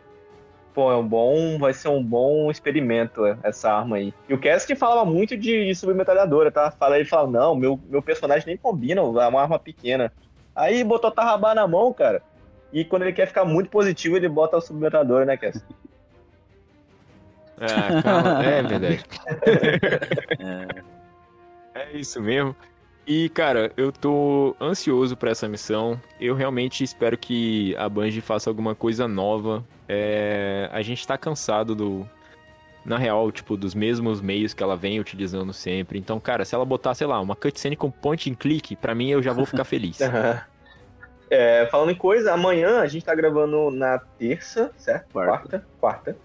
[0.76, 4.14] Pô, é um bom, vai ser um bom experimento é, essa arma aí.
[4.28, 6.70] E o Cass que falava muito de, de submetralhadora, tá?
[6.70, 10.12] Fala, ele fala, não, meu, meu personagem nem combina, é uma arma pequena.
[10.54, 12.22] Aí botou Tarrabá na mão, cara.
[12.74, 15.64] E quando ele quer ficar muito positivo, ele bota a submetralhadora, né, Cass?
[17.58, 18.44] Ah, calma.
[18.44, 19.04] É verdade.
[21.74, 22.54] É, É isso mesmo.
[23.08, 26.00] E, cara, eu tô ansioso pra essa missão.
[26.20, 29.64] Eu realmente espero que a Bungie faça alguma coisa nova.
[29.88, 32.10] É, A gente tá cansado do.
[32.84, 35.98] Na real, tipo, dos mesmos meios que ela vem utilizando sempre.
[35.98, 39.10] Então, cara, se ela botar, sei lá, uma cutscene com point and click, pra mim
[39.10, 40.00] eu já vou ficar feliz.
[41.28, 45.12] É, falando em coisa, amanhã a gente tá gravando na terça, certo?
[45.12, 45.42] Quarta.
[45.50, 45.66] Quarta.
[45.80, 46.18] Quarta.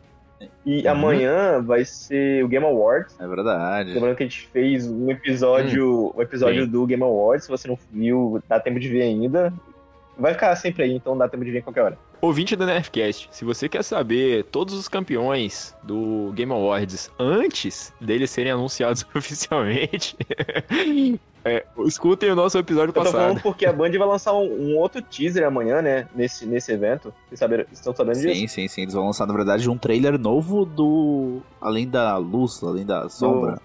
[0.65, 0.91] E Uhum.
[0.91, 3.15] amanhã vai ser o Game Awards.
[3.21, 3.93] é verdade.
[3.93, 6.71] Lembrando que a gente fez um episódio, um episódio sim.
[6.71, 7.45] do Game Awards.
[7.45, 9.53] Se você não viu, dá tempo de ver ainda.
[10.19, 11.99] Vai ficar sempre aí, então dá tempo de ver em qualquer hora.
[12.21, 18.31] Ouvinte do Nerfcast, se você quer saber todos os campeões do Game Awards antes deles
[18.31, 20.15] serem anunciados oficialmente,
[21.45, 23.21] é, escutem o nosso episódio Eu tô passado.
[23.21, 26.07] falando porque a Band vai lançar um, um outro teaser amanhã, né?
[26.15, 27.15] Nesse, nesse evento.
[27.29, 28.35] Vocês saberam, estão sabendo disso?
[28.35, 28.83] Sim, sim, sim.
[28.83, 31.41] Eles vão lançar, na verdade, um trailer novo do.
[31.61, 33.61] Além da luz, além da sombra.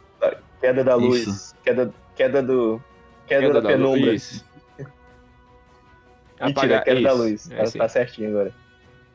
[0.61, 1.27] Queda da luz.
[1.27, 1.55] Isso.
[1.63, 2.81] Queda, queda do.
[3.27, 4.13] Queda, da, penumbra.
[4.13, 4.45] Isso.
[6.41, 7.51] Mentira, queda da isso, luz.
[7.51, 7.71] é tá, aí.
[7.71, 8.53] tá certinho agora.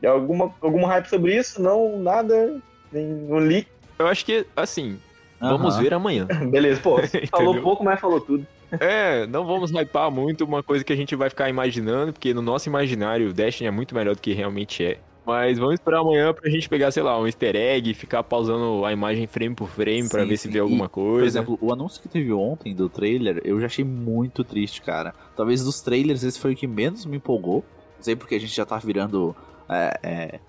[0.01, 1.61] E alguma, algum hype sobre isso?
[1.61, 2.61] Não, nada.
[2.91, 3.67] Nenhum leak.
[3.97, 4.99] Eu acho que, assim,
[5.41, 6.25] vamos ver amanhã.
[6.49, 6.99] Beleza, pô.
[7.29, 8.45] falou pouco, mas falou tudo.
[8.79, 12.41] É, não vamos hypar muito uma coisa que a gente vai ficar imaginando, porque no
[12.41, 14.97] nosso imaginário o Destiny é muito melhor do que realmente é.
[15.25, 18.91] Mas vamos esperar amanhã pra gente pegar, sei lá, um easter egg, ficar pausando a
[18.91, 20.53] imagem frame por frame pra Sim, ver se sim.
[20.53, 21.19] vê alguma E, coisa.
[21.19, 25.13] Por exemplo, o anúncio que teve ontem do trailer, eu já achei muito triste, cara.
[25.35, 27.63] Talvez dos trailers esse foi o que menos me empolgou.
[27.97, 29.35] Não sei porque a gente já tá virando
[29.69, 30.39] é, é,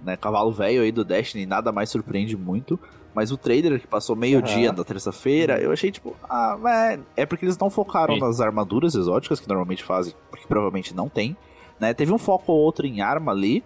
[0.00, 2.78] né, cavalo velho aí do Destiny, nada mais surpreende muito.
[3.20, 4.76] Mas o trailer que passou meio-dia Aham.
[4.76, 8.20] da terça-feira, eu achei tipo, ah, mas é porque eles não focaram Sim.
[8.20, 11.36] nas armaduras exóticas que normalmente fazem, porque provavelmente não tem.
[11.78, 11.92] Né?
[11.92, 13.62] Teve um foco ou outro em arma ali,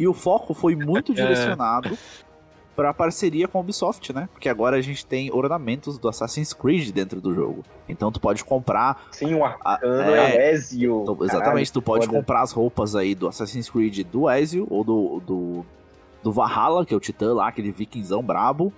[0.00, 1.96] e o foco foi muito direcionado
[2.74, 4.28] pra parceria com a Ubisoft, né?
[4.32, 7.64] Porque agora a gente tem ornamentos do Assassin's Creed dentro do jogo.
[7.88, 9.06] Então tu pode comprar.
[9.12, 10.36] Sim, o Arcano é.
[10.38, 11.04] é, Ezio.
[11.06, 12.18] tu- Caralho, exatamente, tu pode foda.
[12.18, 15.66] comprar as roupas aí do Assassin's Creed do Ezio ou do, do,
[16.20, 18.72] do Valhalla, que é o Titã lá, aquele vikingzão brabo.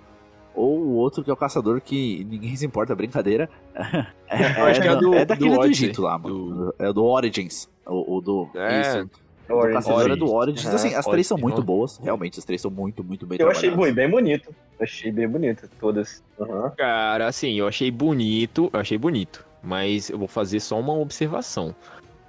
[0.53, 3.49] Ou o outro que é o caçador que ninguém se importa, é brincadeira.
[4.33, 6.73] É, Eu acho que é do- é daquele do do, Egito lá, mano.
[6.79, 7.69] É do Origins.
[7.85, 8.49] O, o do.
[8.55, 9.09] É, Isso.
[9.49, 9.73] O Origins.
[9.85, 10.65] caçador é do Origins.
[10.67, 11.61] Aham, Assim, as três são muito ó.
[11.61, 11.97] boas.
[11.97, 14.55] Realmente, as três são muito, muito bem Eu achei bem, bem bonito.
[14.79, 16.23] Achei bem bonito, todas.
[16.39, 16.69] Aham.
[16.77, 21.75] Cara, assim, eu achei bonito, eu achei bonito, mas eu vou fazer só uma observação.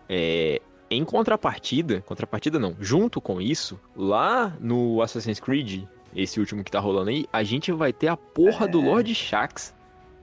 [0.09, 0.61] É,
[0.91, 5.85] em contrapartida, contrapartida não, junto com isso, lá no Assassin's Creed,
[6.15, 9.75] esse último que tá rolando aí, a gente vai ter a porra do Lord Shax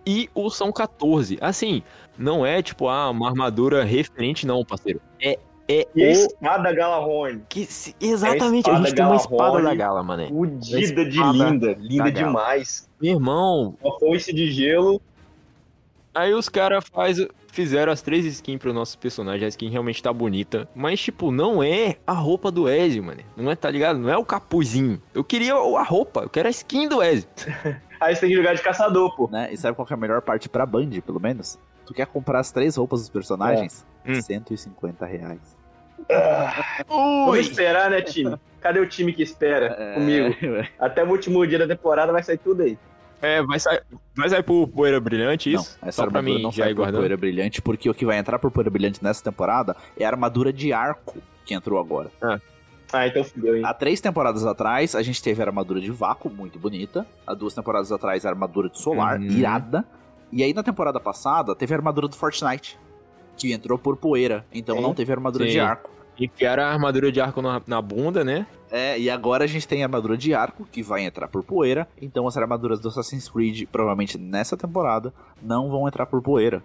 [0.06, 1.38] e o São 14.
[1.42, 1.84] Assim,
[2.18, 5.02] não é tipo ah, uma armadura referente não, parceiro.
[5.22, 5.38] É
[5.72, 7.44] é E a o espada Galahorn.
[7.48, 9.64] que se- exatamente, a espada gente tem uma espada Galahorn.
[9.68, 10.28] da Gala, mané.
[10.28, 11.76] Fudida de linda.
[11.80, 12.90] Linda demais.
[13.00, 15.00] Meu irmão, Uma foice de gelo.
[16.14, 16.84] Aí os caras
[17.52, 19.46] fizeram as três skins pro nosso personagem.
[19.46, 20.68] A skin realmente tá bonita.
[20.76, 23.22] Mas, tipo, não é a roupa do Ezio, mano.
[23.38, 24.00] Não é, tá ligado?
[24.00, 25.02] Não é o capuzinho.
[25.14, 26.22] Eu queria a roupa.
[26.22, 27.28] Eu quero a skin do Ezio.
[28.00, 29.30] Aí você tem que jogar de caçador, pô.
[29.32, 29.50] Né?
[29.52, 31.60] E sabe qual que é a melhor parte pra Band, pelo menos?
[31.86, 33.86] Tu quer comprar as três roupas dos personagens?
[34.06, 34.12] É.
[34.12, 34.22] Hum.
[34.22, 35.58] 150 reais.
[36.88, 38.36] Vamos esperar, né, time?
[38.62, 40.36] Cadê o time que espera É, comigo?
[40.80, 42.78] Até o último dia da temporada vai sair tudo aí.
[43.22, 43.82] É, vai sair,
[44.16, 45.78] vai sair por Poeira Brilhante, Não, isso?
[45.82, 48.50] essa Só armadura mim não sai por poeira brilhante, porque o que vai entrar por
[48.50, 52.10] poeira brilhante nessa temporada é a armadura de arco que entrou agora.
[52.22, 53.64] Ah, então fudeu, hein?
[53.66, 57.06] Há três temporadas atrás, a gente teve a armadura de vácuo, muito bonita.
[57.28, 59.26] Há duas temporadas atrás, a armadura de solar, Uhum.
[59.26, 59.86] irada.
[60.32, 62.80] E aí, na temporada passada, teve a armadura do Fortnite,
[63.36, 64.46] que entrou por poeira.
[64.52, 64.82] Então Sim.
[64.82, 65.52] não teve a armadura Sim.
[65.52, 65.90] de arco.
[66.20, 68.46] Enfiaram a armadura de arco na, na bunda, né?
[68.72, 71.88] É, e agora a gente tem a armadura de arco, que vai entrar por poeira.
[72.02, 76.62] Então as armaduras do Assassin's Creed, provavelmente nessa temporada, não vão entrar por poeira.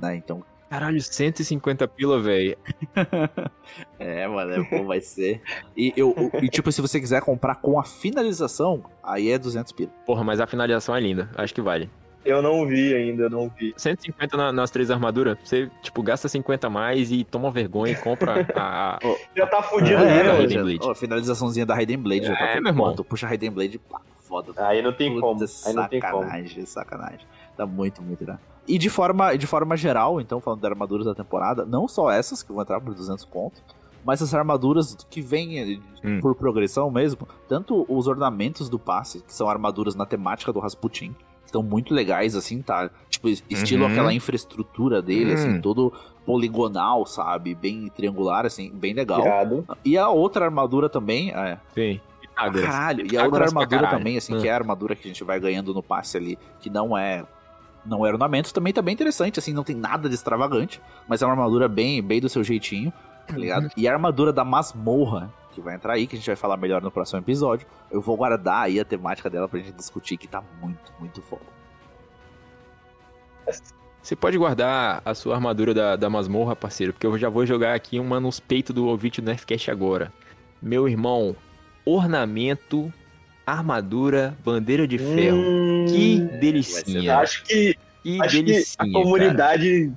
[0.00, 0.16] Né?
[0.16, 0.42] Então,
[0.72, 2.56] Caralho, 150 pila, velho.
[3.98, 5.42] é, mano, é bom, vai ser.
[5.76, 9.90] E, eu, e tipo, se você quiser comprar com a finalização, aí é 200 pila.
[10.06, 11.28] Porra, mas a finalização é linda.
[11.34, 11.90] Acho que vale.
[12.24, 13.74] Eu não vi ainda, eu não vi.
[13.76, 17.96] 150 na- nas três armaduras, você, tipo, gasta 50 a mais e toma vergonha e
[17.96, 18.96] compra a...
[18.96, 18.98] a-
[19.36, 20.14] Já tá fudido É, mesmo.
[20.14, 20.24] velho.
[20.32, 20.38] né?
[20.38, 20.78] Raiden Blade.
[20.82, 22.86] Ó, a finalização da Raiden Blade já tá É, meu irmão.
[22.86, 23.02] quanto?
[23.04, 24.52] Puxa a Raiden Blade, pá, foda.
[24.56, 25.38] Aí não tem como.
[25.40, 26.22] Puta, Aí não tem como.
[26.22, 27.26] sacanagem, sacanagem.
[27.56, 28.38] Tá muito, muito, né?
[28.68, 32.42] E de forma, de forma geral, então, falando das armaduras da temporada, não só essas
[32.42, 33.60] que vão entrar por 200 pontos,
[34.04, 36.20] mas as armaduras que vêm eh, Hum.
[36.20, 41.14] por progressão mesmo, tanto os ornamentos do passe, que são armaduras na temática do Rasputin,
[41.52, 42.90] estão muito legais, assim, tá?
[43.10, 43.90] Tipo, es- estilo Uhum.
[43.92, 45.60] aquela infraestrutura dele, assim, Hum.
[45.60, 45.92] todo
[46.24, 47.54] poligonal, sabe?
[47.54, 49.20] Bem triangular, assim, bem legal.
[49.20, 49.64] Irado.
[49.84, 52.00] E a outra armadura também, é, Sim.
[52.04, 52.64] ah, Pitágoras.
[52.64, 53.06] caralho.
[53.12, 54.40] E a outra armadura também, assim, Hum.
[54.40, 57.24] que é a armadura que a gente vai ganhando no passe ali, que não é.
[57.84, 61.26] Não é ornamento, também tá bem interessante, assim, não tem nada de extravagante, mas é
[61.26, 62.92] uma armadura bem, bem do seu jeitinho,
[63.26, 63.68] tá ligado?
[63.76, 66.82] E a armadura da masmorra, que vai entrar aí, que a gente vai falar melhor
[66.82, 70.42] no próximo episódio, eu vou guardar aí a temática dela pra gente discutir, que tá
[70.60, 71.42] muito, muito foda.
[74.02, 77.74] Você pode guardar a sua armadura da, da masmorra, parceiro, porque eu já vou jogar
[77.74, 80.12] aqui uma nos peitos do ouvinte do Nerfcast agora.
[80.60, 81.36] Meu irmão,
[81.84, 82.92] ornamento,
[83.46, 85.36] armadura, bandeira de ferro.
[85.38, 87.18] Hum, Que delicinha.
[87.18, 88.92] Acho que, Que acho que delicinha, a cara.
[89.04, 89.92] comunidade,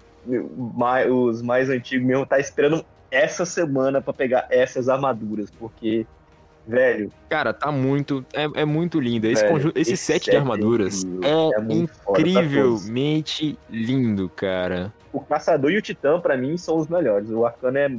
[1.09, 2.85] os mais antigos mesmo, tá esperando
[3.15, 6.05] essa semana pra pegar essas armaduras, porque,
[6.67, 8.25] velho, Cara, tá muito.
[8.33, 9.27] É, é muito lindo.
[9.27, 12.23] Esse, Velho, conjunto, esse, esse set de set é armaduras incrível, é, é muito foda,
[12.23, 14.93] tá incrivelmente lindo, cara.
[15.13, 17.29] o Caçador e o Titã, pra mim, são os melhores.
[17.29, 17.89] O Arcano é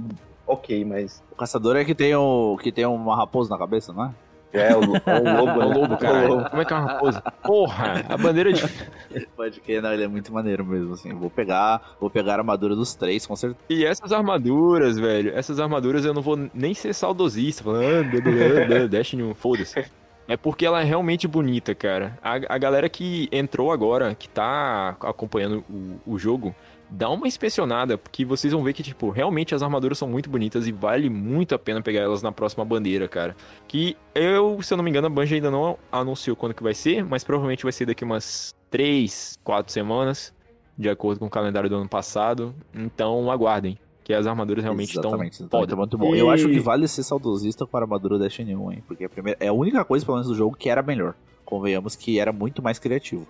[0.46, 4.04] ok, mas O caçador é que tem, o, que tem uma raposa na cabeça, não
[4.04, 4.14] é?
[4.56, 5.64] É o, é o lobo, É né?
[5.64, 6.18] o lobo, cara.
[6.18, 6.50] É o lobo.
[6.50, 7.20] Como é que é uma raposa?
[7.42, 8.62] Porra, a bandeira de.
[9.36, 11.12] Pode que não, ele é muito maneiro mesmo, assim.
[11.14, 13.60] Vou pegar, vou pegar a armadura dos três, com certeza.
[13.68, 18.66] E essas armaduras, velho, essas armaduras eu não vou nem ser saudosista, falando, ah, blá,
[18.66, 19.84] blá, Destiny 1, foda-se.
[20.28, 22.18] É porque ela é realmente bonita, cara.
[22.20, 26.52] A, a galera que entrou agora, que tá acompanhando o, o jogo,
[26.90, 30.66] dá uma inspecionada, porque vocês vão ver que, tipo, realmente as armaduras são muito bonitas
[30.66, 33.36] e vale muito a pena pegar elas na próxima bandeira, cara.
[33.66, 36.74] Que eu, se eu não me engano, a Bungie ainda não anunciou quando que vai
[36.74, 40.32] ser, mas provavelmente vai ser daqui umas 3, 4 semanas,
[40.78, 42.54] de acordo com o calendário do ano passado.
[42.74, 46.14] Então aguardem, que as armaduras realmente estão Exatamente, então, muito bom.
[46.14, 48.84] E- Eu acho que vale ser saudosista com a armadura Destiny 1, hein?
[48.86, 51.14] Porque a primeira, é a única coisa, pelo menos, do jogo que era melhor.
[51.44, 53.26] Convenhamos que era muito mais criativo.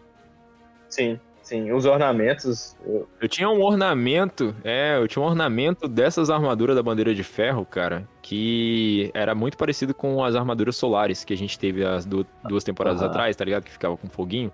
[0.89, 1.73] Sim, sim.
[1.73, 6.83] Os ornamentos, eu- Eu tinha um ornamento, é, eu tinha um ornamento dessas armaduras da
[6.83, 11.59] bandeira de ferro, cara, que era muito parecido com as armaduras solares que a gente
[11.59, 13.65] teve as du- duas temporadas atrás, tá ligado?
[13.65, 14.53] Que ficava com foguinho.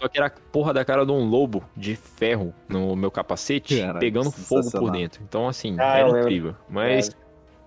[0.00, 3.80] Só que era a porra da cara de um lobo de ferro no meu capacete,
[3.80, 5.20] Caralho, pegando fogo por dentro.
[5.26, 6.54] Então, assim, Ah, era incrível.
[6.68, 7.10] Mas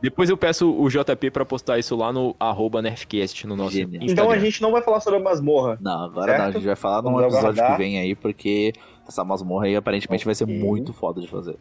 [0.01, 4.03] depois eu peço o JP pra postar isso lá no arroba Nerfcast, no nosso Genial.
[4.03, 4.11] Instagram.
[4.13, 5.77] Então a gente não vai falar sobre a masmorra.
[5.81, 6.53] Não, agora não, a Certo?
[6.55, 7.71] gente vai falar num Vamos episódio aguardar.
[7.77, 8.73] que vem aí, porque
[9.07, 11.57] essa masmorra aí aparentemente vai ser muito foda de fazer.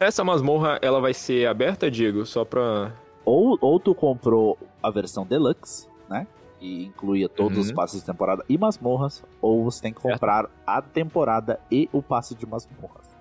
[0.00, 2.26] Essa masmorra, ela vai ser aberta, Diego?
[2.26, 2.92] Só pra...
[3.24, 6.26] Ou, ou tu comprou a versão deluxe, né?
[6.58, 7.62] Que incluía todos Uhum.
[7.64, 12.02] os passes de temporada e masmorras, ou você tem que comprar a temporada e o
[12.02, 13.11] passe de masmorras.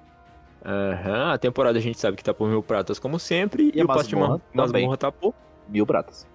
[0.63, 3.81] Aham, a temporada a gente sabe que tá por mil pratas, como sempre, E e,
[3.81, 4.15] a o passe de
[4.53, 5.33] masmorra tá por
[5.67, 6.27] Mil pratas.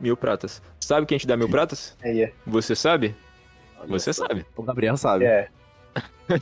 [0.00, 0.62] mil pratas.
[0.78, 1.96] Sabe quem te dá mil pratas?
[2.02, 2.32] Aí é.
[2.46, 3.14] Você sabe?
[3.80, 4.26] Olha Você só.
[4.26, 4.46] sabe.
[4.56, 5.24] O Gabriel sabe.
[5.24, 5.48] É.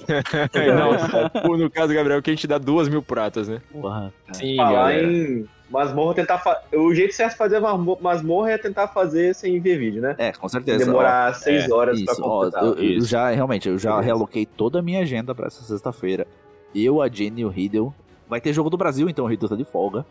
[1.45, 3.61] Não, no caso, Gabriel, que a gente dá duas mil pratas, né?
[3.71, 4.13] Porra.
[4.33, 5.07] Sim, Falar galera.
[5.13, 6.61] em masmorra, tentar fa...
[6.75, 10.15] O jeito certo de fazer masmo- masmorra é tentar fazer sem ver vídeo, né?
[10.19, 10.85] É, com certeza.
[10.85, 12.65] Demorar seis horas pra Isso, ó, completar.
[12.65, 13.07] eu, eu Isso.
[13.09, 16.27] já, realmente, eu já realoquei toda a minha agenda pra essa sexta-feira.
[16.75, 17.93] Eu, a Jenny e o Riddle.
[18.29, 20.05] Vai ter jogo do Brasil, então o Riddle tá de folga,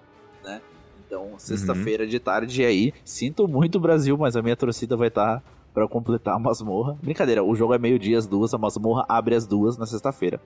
[0.43, 0.61] né?
[1.05, 2.93] Então, sexta-feira de tarde aí.
[3.03, 5.43] Sinto muito Brasil, mas a minha torcida vai estar
[5.73, 6.97] pra completar a masmorra.
[7.01, 10.39] Brincadeira, o jogo é meio-dia às duas, a masmorra abre às duas na sexta-feira.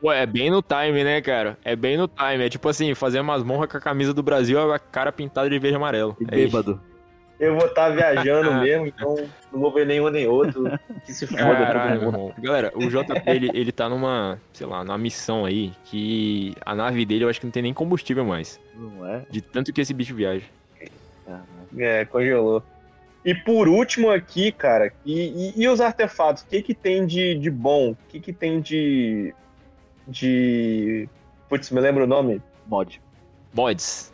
[0.00, 1.56] Pô, é bem no time, né, cara?
[1.64, 2.44] É bem no time.
[2.44, 5.76] É tipo assim, fazer masmorra com a camisa do Brasil, a cara pintada de verde
[5.76, 6.16] e amarelo.
[6.20, 6.80] E É isso.
[7.42, 9.16] Eu vou estar viajando mesmo, então
[9.52, 10.64] não vou ver nenhum nem outro.
[11.04, 12.32] Que se foda Caralho, irmão.
[12.38, 17.04] Galera, o JP, ele, ele tá numa, sei lá, numa missão aí que a nave
[17.04, 18.60] dele eu acho que não tem nem combustível mais.
[18.76, 19.22] Não é?
[19.28, 20.44] De tanto que esse bicho viaja.
[21.76, 22.62] É, congelou.
[23.24, 26.42] E por último aqui, cara, e, e- e os artefatos?
[26.42, 27.90] O que que tem de, de bom?
[27.92, 29.34] O que que tem de...
[30.06, 31.08] de...
[31.48, 32.40] Putz, me lembra o nome?
[32.66, 33.00] Mod.
[33.54, 34.12] Mods.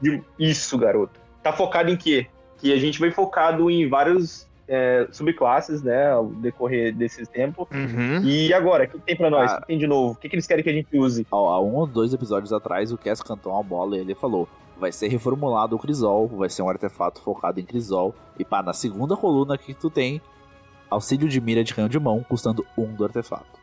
[0.00, 1.18] De- Isso, garoto.
[1.42, 2.26] Tá focado em quê?
[2.60, 7.66] Que a gente vem focado em vários é, subclasses, né, ao decorrer desses tempos.
[7.72, 8.22] Uhum.
[8.22, 9.50] E agora, o que que tem pra nós?
[9.50, 9.56] Ah.
[9.56, 10.12] O que tem de novo?
[10.12, 11.26] O que, que eles querem que a gente use?
[11.30, 14.48] Há há um ou dois episódios atrás, o Cass cantou uma bola e ele falou:
[14.78, 18.14] vai ser reformulado o Crisol, vai ser um artefato focado em Crisol.
[18.38, 20.20] E pá, na segunda coluna aqui tu tem
[20.88, 23.60] auxílio de mira de canhão de mão, custando um do artefato.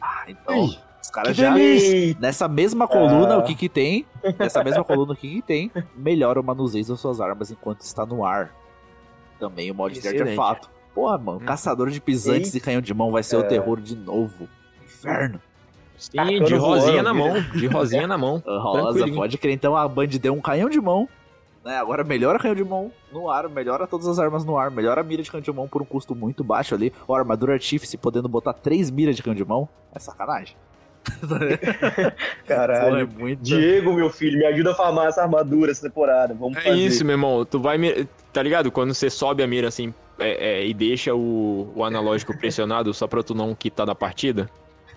[0.00, 0.70] Ah, então,
[1.02, 1.58] os caras já.
[1.58, 3.38] Eita, Nessa mesma coluna, Ah.
[3.38, 4.04] o que que tem?
[4.38, 5.70] Nessa mesma coluna, o que que tem?
[5.96, 8.50] Melhora o manuseio das suas armas enquanto está no ar.
[9.38, 10.22] Também o mod de Excelente.
[10.22, 10.68] artefato.
[10.94, 11.44] Porra, mano, Hum.
[11.44, 13.44] caçador de pisantes e canhão de mão vai ser o É.
[13.44, 14.48] terror de novo.
[14.84, 15.40] Inferno.
[15.96, 17.40] Sim, Tacando de rosinha na mão.
[17.54, 18.42] De rosinha na mão.
[18.46, 19.52] Rosa, pode crer.
[19.54, 21.08] Então a Band deu um canhão de mão.
[21.64, 21.76] Né?
[21.76, 25.04] Agora melhora canhão de mão no ar, melhora todas as armas no ar, melhora a
[25.04, 26.92] mira de canhão de mão por um custo muito baixo ali.
[27.06, 29.68] Ó, armadura artífice podendo botar três miras de canhão de mão.
[29.92, 30.56] É sacanagem.
[31.20, 32.12] Porra, é
[32.46, 33.08] caralho.
[33.18, 33.42] muito.
[33.42, 36.34] Diego, meu filho, me ajuda a farmar essa armadura essa temporada.
[36.34, 36.76] Vamos É fazer.
[36.76, 37.44] isso, meu irmão.
[37.44, 37.78] Tu vai.
[37.78, 38.70] mi- Tá ligado?
[38.70, 43.06] Quando você sobe a mira assim é, é, e deixa o, o analógico pressionado só
[43.06, 44.48] pra tu não quitar da partida.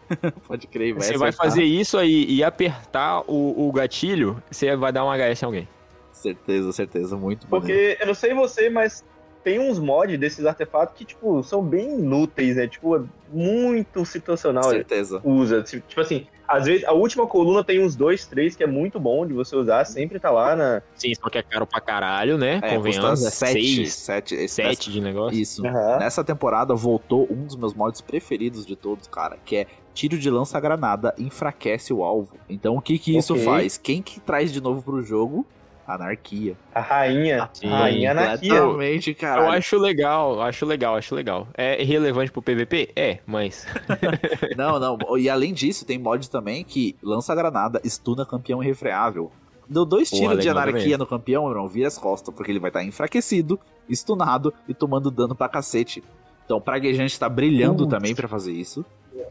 [0.48, 4.92] Pode crer, vai Você vai fazer isso aí e apertar o, o gatilho, você vai
[4.92, 5.68] dar um HS em alguém.
[6.12, 7.16] Certeza, certeza.
[7.16, 7.66] Muito maneiro.
[7.90, 9.04] Porque eu não sei você, mas
[9.44, 12.68] tem uns mods desses artefatos que, tipo, são bem inúteis, né?
[12.68, 14.64] Tipo, é muito situacional.
[14.70, 15.22] Certeza.
[15.24, 15.62] Usa.
[15.64, 19.26] Tipo assim, às vezes a última coluna tem uns dois, três que é muito bom
[19.26, 20.82] de você usar, sempre tá lá na.
[20.96, 22.60] Sim, só que é caro pra caralho, né?
[22.62, 23.24] É, Convenhamos.
[23.26, 25.40] É 7, seis, 7, esse- sete de negócio.
[25.40, 25.66] Isso.
[25.66, 26.00] Aham.
[26.00, 30.30] Nessa temporada voltou um dos meus mods preferidos de todos, cara, que é tiro de
[30.30, 32.38] lança-granada enfraquece o alvo.
[32.50, 33.46] Então o que que isso Ok.
[33.46, 33.78] faz?
[33.78, 35.46] Quem que traz de novo pro jogo?
[35.88, 36.56] Anarquia.
[36.74, 37.50] A rainha.
[37.54, 38.62] Sim, a rainha anarquia.
[38.62, 39.42] Completamente, cara.
[39.42, 41.48] Eu acho legal, acho legal, acho legal.
[41.58, 42.92] É irrelevante pro PVP?
[42.96, 43.66] É, mas.
[44.56, 44.98] Não, não.
[45.18, 49.32] E além disso, tem mod também que lança granada, stuna campeão irrefreável.
[49.68, 50.98] Deu dois Pô, tiros de anarquia também.
[50.98, 53.60] no campeão, irmão, vira as costas, porque ele vai estar enfraquecido,
[53.90, 56.04] stunado e tomando dano pra cacete.
[56.46, 57.90] Então o Praguejante tá brilhando Putz.
[57.90, 58.84] também pra fazer isso,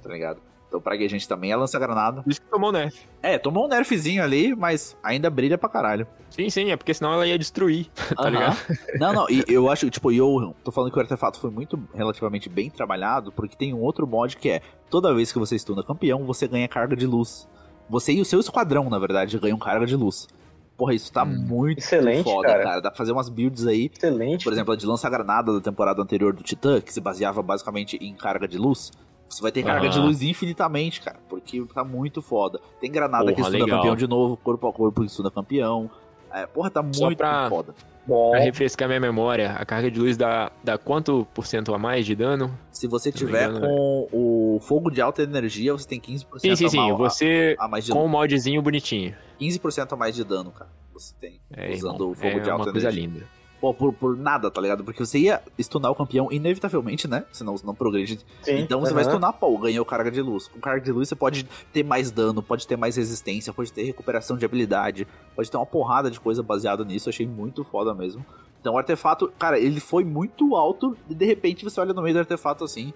[0.03, 0.41] tá ligado?
[0.71, 2.23] Então o Praguejante também é lança-granada.
[2.25, 2.97] Isso que tomou nerf.
[3.21, 6.07] É, tomou um nerfzinho ali, mas ainda brilha pra caralho.
[6.31, 8.31] Sim, sim, é porque senão ela ia destruir, tá Aham.
[8.31, 8.57] ligado?
[9.01, 12.49] Não, não, e eu acho, tipo, eu tô falando que o artefato foi muito relativamente
[12.49, 16.25] bem trabalhado, porque tem um outro mod que é, toda vez que você estuna campeão,
[16.25, 17.49] você ganha carga de luz.
[17.89, 20.29] Você e o seu esquadrão, na verdade, ganham carga de luz.
[20.77, 22.63] Porra, isso tá Hum, muito excelente, foda, cara.
[22.63, 22.81] cara.
[22.81, 24.45] Dá pra fazer umas builds aí, Excelente.
[24.45, 28.15] por exemplo, a de lança-granada da temporada anterior do Titã, que se baseava basicamente em
[28.15, 28.93] carga de luz.
[29.31, 30.07] Você vai ter carga de Aham.
[30.09, 32.61] luz infinitamente, cara, porque tá muito foda.
[32.81, 33.79] Tem granada que Porra, estuna legal.
[33.79, 35.89] campeão de novo, corpo a corpo que estuna campeão.
[36.33, 37.75] É, porra, tá muito pra- foda.
[38.07, 38.31] Bom.
[38.33, 42.05] Pra refrescar minha memória, a carga de luz dá, dá quanto por cento a mais
[42.07, 42.57] de dano?
[42.73, 46.57] Se você Se tiver engano, com o fogo de alta energia, você tem 15% Sim,
[46.57, 46.77] sim, a, sim.
[46.79, 49.15] mal- Você a, mais de com o modzinho bonitinho.
[49.39, 50.71] 15% a mais de dano, cara.
[50.93, 53.07] Você tem É, usando irmão, o fogo é de alta uma coisa energia.
[53.07, 53.27] linda.
[53.61, 54.83] Pô, por, por nada, tá ligado?
[54.83, 57.25] Porque você ia stunar o campeão inevitavelmente, né?
[57.31, 58.19] Senão você não progride.
[58.43, 59.13] Sim, então você vai aham.
[59.13, 60.49] stunar, pô, ganhou carga de luz.
[60.49, 63.83] Com carga de luz você pode ter mais dano, pode ter mais resistência, pode ter
[63.83, 65.07] recuperação de habilidade,
[65.37, 67.11] pode ter uma porrada de coisa baseada nisso.
[67.11, 68.25] Achei muito foda mesmo.
[68.61, 72.15] Então o artefato, cara, ele foi muito alto e de repente você olha no meio
[72.15, 72.95] do artefato assim.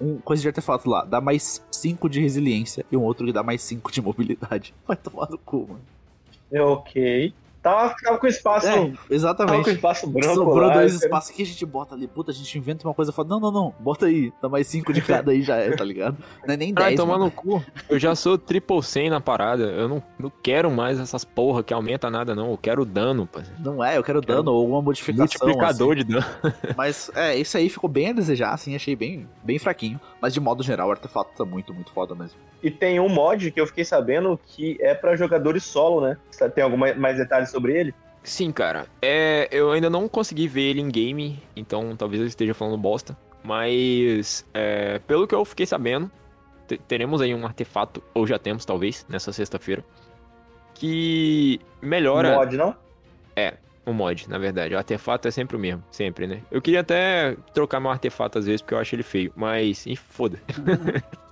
[0.00, 3.42] Um coisa de artefato lá, dá mais 5 de resiliência e um outro que dá
[3.42, 4.74] mais 5 de mobilidade.
[4.86, 5.80] Vai tomar no cu, mano.
[6.52, 7.32] É ok.
[7.66, 8.66] Tava, tava com espaço.
[8.68, 9.70] É, Tava com exatamente.
[9.70, 10.34] espaço branco.
[10.36, 12.06] Sobrou lá, dois espaços que a gente bota ali.
[12.06, 14.32] Puta, a gente inventa uma coisa e fala, não, não, não, bota aí.
[14.40, 16.16] Dá mais cinco de cada aí já é, tá ligado?
[16.46, 17.24] Não é nem Ai, 10, tomar mano.
[17.24, 17.64] no cu.
[17.88, 19.64] Eu já sou triple 100 na parada.
[19.64, 22.52] Eu não, não quero mais essas porra que aumenta nada, não.
[22.52, 23.40] Eu quero dano, pô.
[23.58, 25.24] Não é, eu quero dano ou alguma modificação.
[25.24, 26.24] Multiplicador de dano.
[26.42, 26.54] assim.
[26.76, 30.00] Mas, é, esse aí ficou bem a desejar, assim, achei bem, bem fraquinho.
[30.22, 32.38] Mas de modo geral, o artefato tá muito, muito foda mesmo.
[32.62, 36.16] E tem um mod que eu fiquei sabendo que é pra jogadores solo, né?
[36.54, 37.94] Tem algum mais- mais detalhes sobre ele?
[38.22, 38.86] Sim, cara.
[39.00, 43.16] É, eu ainda não consegui ver ele em game, então talvez eu esteja falando bosta.
[43.42, 46.10] Mas, é, pelo que eu fiquei sabendo,
[46.66, 49.84] te- teremos aí um artefato, ou já temos talvez, nessa sexta-feira,
[50.74, 52.74] que melhora Mod, não?
[53.86, 54.74] o mod, na verdade.
[54.74, 56.42] O artefato é sempre o mesmo, sempre, né?
[56.50, 60.02] Eu queria até trocar meu artefato às vezes, porque eu acho ele feio, mas, enfim,
[60.10, 60.40] foda.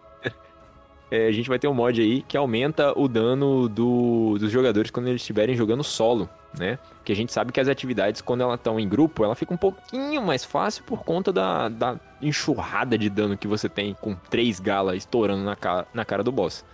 [1.14, 4.90] É, a gente vai ter um mod aí que aumenta o dano do- dos jogadores
[4.90, 6.76] quando eles estiverem jogando solo, né?
[6.96, 9.56] Porque a gente sabe que as atividades, quando elas estão em grupo, ela fica um
[9.56, 14.58] pouquinho mais fácil por conta da, da enxurrada de dano que você tem com três
[14.58, 16.64] galas estourando na, ca- na cara do boss.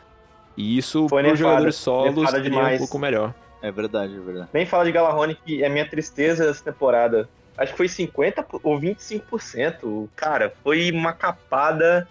[0.56, 2.14] E isso, para os jogadores solos,
[2.44, 3.34] seria um pouco melhor.
[3.60, 4.48] É verdade, é verdade.
[4.54, 7.28] Nem fala de Galahorn, que é minha tristeza essa temporada.
[7.58, 10.08] Acho que foi 50% ou 25%.
[10.16, 12.08] Cara, foi uma capada.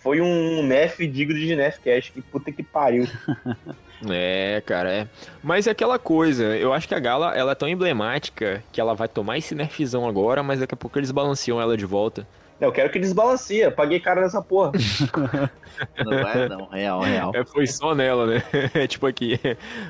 [0.00, 2.12] Foi um nerf digno de Nerfcast.
[2.12, 3.06] Que puta que pariu.
[4.08, 5.08] É, cara, é.
[5.42, 8.94] Mas é aquela coisa, eu acho que a Gala, ela é tão emblemática que ela
[8.94, 12.26] vai tomar esse nerfzão agora, mas daqui a pouco eles balanceam ela de volta.
[12.58, 13.70] Não, eu quero que desbalanceia.
[13.70, 14.72] Paguei cara nessa porra.
[16.02, 17.32] Não é, não, real, real.
[17.34, 18.42] É, foi só nela, né?
[18.72, 19.38] É tipo aqui,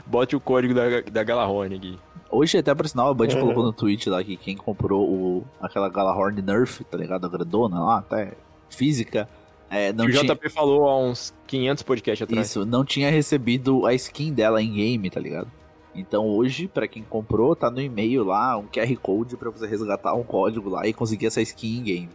[0.05, 1.97] bote o código da, da Galahorn aqui.
[2.29, 3.41] Hoje, até por sinal, a Band Uhum.
[3.41, 7.27] colocou no tweet lá que quem comprou o, aquela Galahorn Nerf, tá ligado?
[7.27, 8.33] A grandona lá, até
[8.69, 9.29] física,
[9.71, 10.35] é, não o tinha...
[10.35, 12.49] JP falou há uns 500 podcasts atrás.
[12.49, 15.51] Isso, não tinha recebido a skin dela em game, tá ligado?
[15.95, 20.15] Então hoje, pra quem comprou, tá no e-mail lá, um QR Code pra você resgatar
[20.15, 22.09] um código lá e conseguir essa skin em game.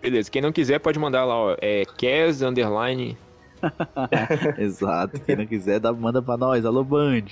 [0.00, 3.16] Beleza, quem não quiser pode mandar lá, ó, é Cas underline.
[4.58, 7.26] Exato, quem não quiser, dá, manda pra nós, alô Band.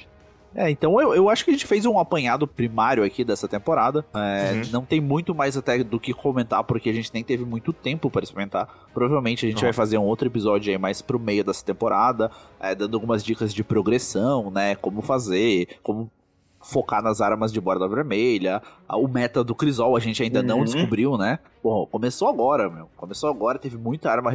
[0.55, 4.05] É, então eu, eu acho que a gente fez um apanhado primário aqui dessa temporada.
[4.15, 4.63] É, Uhum.
[4.73, 8.11] Não tem muito mais até do que comentar, porque a gente nem teve muito tempo
[8.11, 8.69] para experimentar.
[8.93, 12.75] Provavelmente a gente vai fazer um outro episódio aí mais pro meio dessa temporada, é,
[12.75, 14.75] dando algumas dicas de progressão, né?
[14.75, 16.11] Como fazer, como
[16.61, 18.61] focar nas armas de borda vermelha.
[18.89, 20.65] O meta do Crisol a gente ainda não Uhum.
[20.65, 21.39] descobriu, né?
[21.63, 22.89] Bom, começou agora, meu.
[22.97, 24.31] Começou agora, teve muita arma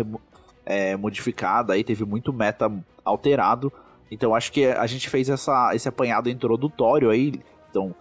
[0.66, 2.72] é, modificada aí, teve muito meta
[3.04, 3.72] alterado.
[4.12, 7.34] Então acho que a gente fez essa, esse apanhado introdutório aí.
[7.70, 7.94] Então,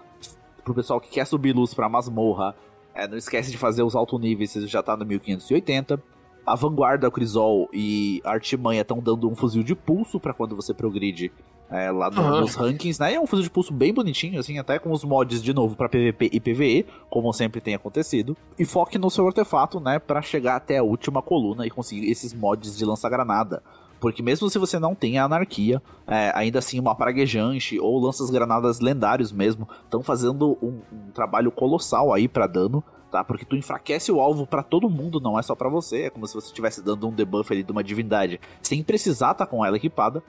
[0.65, 2.55] pro pessoal que quer subir luz pra masmorra,
[2.95, 6.01] é, não esquece de fazer os alto níveis, você já tá no 1580.
[6.47, 10.55] A vanguarda, o Crisol e a Artimanha estão dando um fuzil de pulso pra quando
[10.55, 11.33] você progride
[11.71, 12.41] é, lá no- Aham.
[12.43, 13.15] nos rankings, né?
[13.15, 15.89] É um fuzil de pulso bem bonitinho, assim, até com os mods de novo pra
[15.89, 18.37] PVP e PVE, como sempre tem acontecido.
[18.59, 22.35] E foque no seu artefato, né, Pra chegar até a última coluna e conseguir esses
[22.35, 23.63] mods de lança-granada.
[24.01, 28.31] Porque mesmo se você não tem a anarquia, é, ainda assim uma praguejante ou lanças
[28.31, 33.25] granadas lendários mesmo estão fazendo um, um trabalho colossal aí pra dano, tá?
[33.25, 36.03] Porque tu enfraquece o alvo pra todo mundo, não é só pra você.
[36.03, 39.47] É como se você estivesse dando um debuff ali de uma divindade sem precisar estar
[39.47, 40.23] com ela equipada,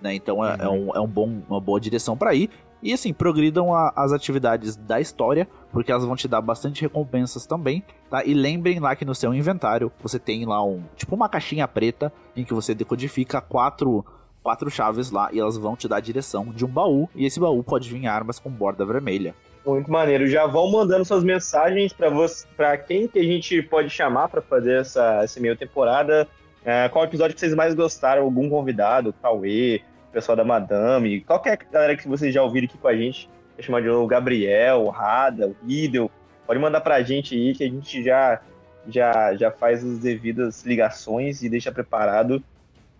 [0.00, 0.14] né?
[0.14, 2.50] Então é, é um, é um bom, uma boa direção pra ir.
[2.82, 7.44] E assim, progridam a- as atividades da história, porque elas vão te dar bastante recompensas
[7.46, 8.24] também, tá?
[8.24, 12.12] E lembrem lá que no seu inventário você tem lá um, tipo uma caixinha preta
[12.34, 14.04] em que você decodifica quatro
[14.42, 17.38] quatro chaves lá e elas vão te dar a direção de um baú, e esse
[17.38, 19.34] baú pode vir armas com borda vermelha.
[19.66, 20.26] Muito maneiro.
[20.26, 24.40] Já vão mandando suas mensagens pra você, para quem que a gente pode chamar pra
[24.40, 26.26] fazer essa, essa meia temporada.
[26.64, 28.22] É, qual episódio que vocês mais gostaram?
[28.22, 29.82] Algum convidado, Cauê,
[30.12, 33.28] pessoal da Madame, qualquer galera que vocês já ouviram aqui com a gente.
[33.56, 36.10] Vou chamar de novo o Gabriel, o Rada, o Riddle.
[36.46, 38.40] Pode mandar pra gente aí que a gente já,
[38.88, 42.42] já, já faz as devidas ligações e deixa preparado.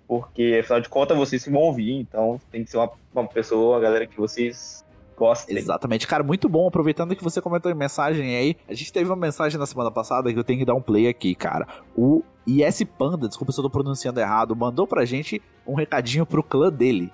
[0.07, 1.93] Porque, afinal de contas, vocês vão ouvir.
[1.93, 4.85] Então tem que ser uma, uma pessoa, uma galera que vocês
[5.17, 5.57] gostem.
[5.57, 6.67] Exatamente, cara, muito bom.
[6.67, 10.33] Aproveitando que você comentou em mensagem aí, a gente teve uma mensagem na semana passada
[10.33, 11.67] que eu tenho que dar um play aqui, cara.
[11.97, 16.43] O IS Panda, desculpa se eu tô pronunciando errado, mandou pra gente um recadinho pro
[16.43, 17.12] clã dele.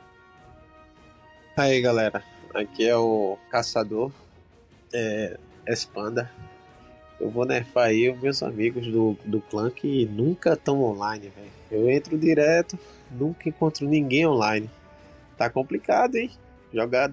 [1.56, 2.22] Aí galera,
[2.54, 4.10] aqui é o Caçador
[4.92, 6.30] é, Espanda.
[7.18, 11.50] Eu vou nerfar aí os meus amigos do, do clã que nunca estão online, velho.
[11.70, 12.78] Eu entro direto,
[13.10, 14.70] nunca encontro ninguém online.
[15.36, 16.30] Tá complicado, hein?
[16.72, 17.10] Jogar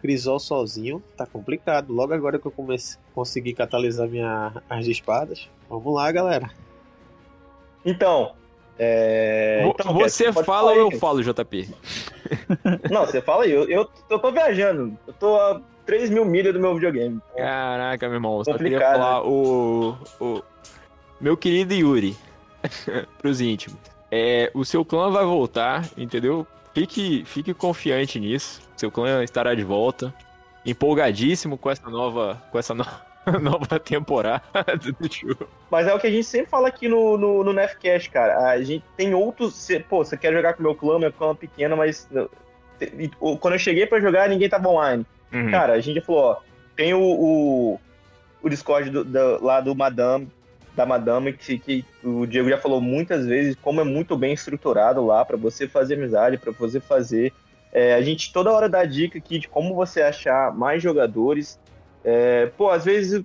[0.00, 1.92] Crisol sozinho tá complicado.
[1.92, 5.48] Logo agora que eu comecei, consegui catalisar minha, as espadas.
[5.68, 6.50] Vamos lá, galera.
[7.84, 8.32] Então,
[8.78, 11.68] É, então, Você Cat, fala ou eu falo, JP?
[12.90, 13.50] Não, você fala aí.
[13.50, 14.96] Eu, eu, eu tô viajando.
[15.06, 17.20] Eu tô a 3 mil milhas do meu videogame.
[17.36, 20.42] Caraca, meu irmão, só queria falar o, o.
[21.20, 22.16] Meu querido Yuri,
[23.20, 23.78] pros íntimos.
[24.10, 26.46] É, o seu clã vai voltar, entendeu?
[26.72, 28.60] Fique, fique confiante nisso.
[28.76, 30.14] Seu clã estará de volta.
[30.64, 32.40] Empolgadíssimo com essa nova.
[32.50, 32.86] Com essa no-
[33.38, 34.42] nova temporada
[34.98, 35.46] do jogo.
[35.70, 38.50] Mas é o que a gente sempre fala aqui no, no, no Nefcast, cara.
[38.50, 39.54] A gente tem outros.
[39.54, 42.08] cê- pô, você quer jogar com o meu clã, meu clã é pequeno, mas.
[43.40, 45.04] Quando eu cheguei pra jogar, ninguém tava online.
[45.32, 45.50] Uhum.
[45.50, 46.36] Cara, a gente já falou, ó.
[46.74, 47.80] Tem o, o,
[48.42, 50.28] o Discord do- da- lá do Madame,
[50.74, 55.04] da Madame, que, que o Diego já falou muitas vezes, como é muito bem estruturado
[55.04, 57.32] lá pra você fazer amizade, pra você fazer.
[57.72, 61.58] É, a gente toda hora dá dica aqui de como você achar mais jogadores.
[62.04, 63.22] É, pô, às vezes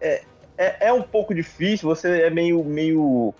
[0.00, 0.22] é,
[0.56, 3.34] é, é um pouco difícil, você é meio, meio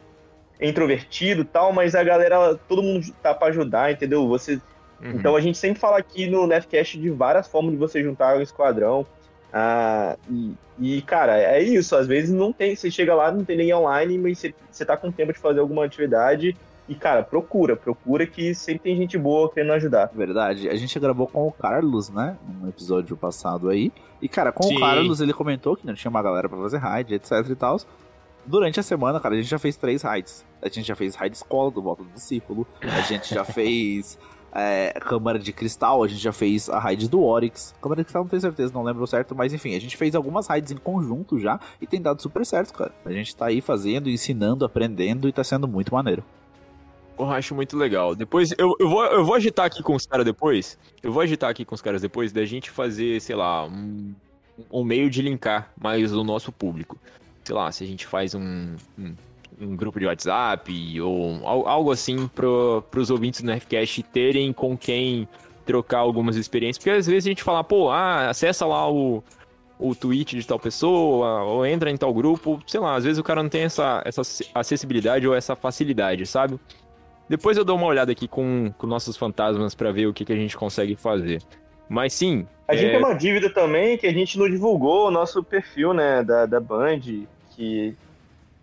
[0.60, 4.26] introvertido e tal, mas a galera, todo mundo tá pra ajudar, entendeu?
[4.28, 4.60] Você
[5.00, 5.12] Uhum.
[5.14, 8.42] então a gente sempre fala aqui no Nefcast de várias formas de você juntar um
[8.42, 9.06] esquadrão.
[9.52, 11.96] Ah, e, e, cara, é isso.
[11.96, 12.74] Às vezes não tem.
[12.74, 15.60] Você chega lá, não tem ninguém online, mas você, você tá com tempo de fazer
[15.60, 16.56] alguma atividade.
[16.88, 20.10] E, cara, procura, procura que sempre tem gente boa querendo ajudar.
[20.14, 20.68] Verdade.
[20.70, 22.38] A gente gravou com o Carlos, né?
[22.60, 23.92] No episódio passado aí.
[24.22, 24.76] E, cara, com Sim.
[24.76, 27.78] o Carlos, ele comentou que não tinha uma galera pra fazer raid, etc e tal.
[28.46, 30.46] Durante a semana, cara, a gente já fez três raids.
[30.62, 32.66] A gente já fez raid escola do Volta do Discípulo.
[32.80, 34.18] A gente já fez
[34.50, 36.02] é, Câmara de Cristal.
[36.02, 37.74] A gente já fez a raid do Oryx.
[37.82, 39.34] Câmara de Cristal não tenho certeza, não lembro certo.
[39.34, 41.60] Mas enfim, a gente fez algumas raids em conjunto já.
[41.82, 42.92] E tem dado super certo, cara.
[43.04, 45.28] A gente tá aí fazendo, ensinando, aprendendo.
[45.28, 46.24] E tá sendo muito maneiro.
[47.18, 48.14] Porra, acho muito legal.
[48.14, 50.78] Depois, eu, eu, vou, eu vou agitar aqui com os caras depois.
[51.02, 54.14] Eu vou agitar aqui com os caras depois da gente fazer, sei lá, um,
[54.70, 56.96] um meio de linkar mais o nosso público.
[57.42, 59.14] Sei lá, se a gente faz um, um,
[59.60, 64.78] um grupo de WhatsApp ou al- algo assim pro, pros ouvintes do Nerdcast terem com
[64.78, 65.26] quem
[65.66, 66.78] trocar algumas experiências.
[66.78, 69.24] Porque às vezes a gente fala, pô, ah, acessa lá o,
[69.76, 72.62] o tweet de tal pessoa, ou entra em tal grupo.
[72.64, 74.22] Sei lá, às vezes o cara não tem essa, essa
[74.54, 76.60] acessibilidade ou essa facilidade, sabe?
[77.28, 80.32] Depois eu dou uma olhada aqui com, com nossos fantasmas pra ver o que, que
[80.32, 81.42] a gente consegue fazer.
[81.88, 82.46] Mas sim.
[82.66, 85.92] A gente é, tem uma dívida também que a gente não divulgou o nosso perfil,
[85.94, 87.00] né, da, da Band,
[87.54, 87.94] que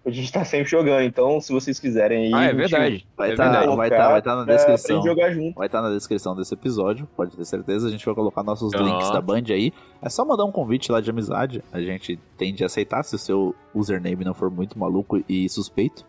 [0.05, 1.01] a gente tá sempre jogando.
[1.03, 2.33] Então, se vocês quiserem aí.
[2.33, 3.07] Ah, é a gente verdade.
[3.17, 4.97] Vai é tá- vai tá- vai tá na descrição.
[4.97, 5.55] Gente jogar junto.
[5.55, 7.87] Vai estar na descrição desse episódio, pode ter certeza.
[7.87, 8.77] A gente vai colocar nossos Ah.
[8.77, 9.73] links da Band aí.
[10.01, 11.63] É só mandar um convite lá de amizade.
[11.73, 16.05] A gente tende a aceitar se o seu username não for muito maluco e suspeito.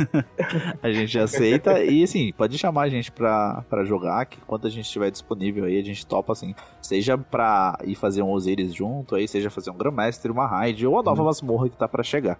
[0.82, 1.82] a gente aceita.
[1.82, 5.64] E assim, pode chamar a gente pra, pra jogar, que quando a gente estiver disponível
[5.64, 6.54] aí, a gente topa assim.
[6.80, 10.98] Seja pra ir fazer um Osiris junto aí, seja fazer um Grandmaster, uma raid ou
[10.98, 12.38] a nova masmorra que tá pra chegar.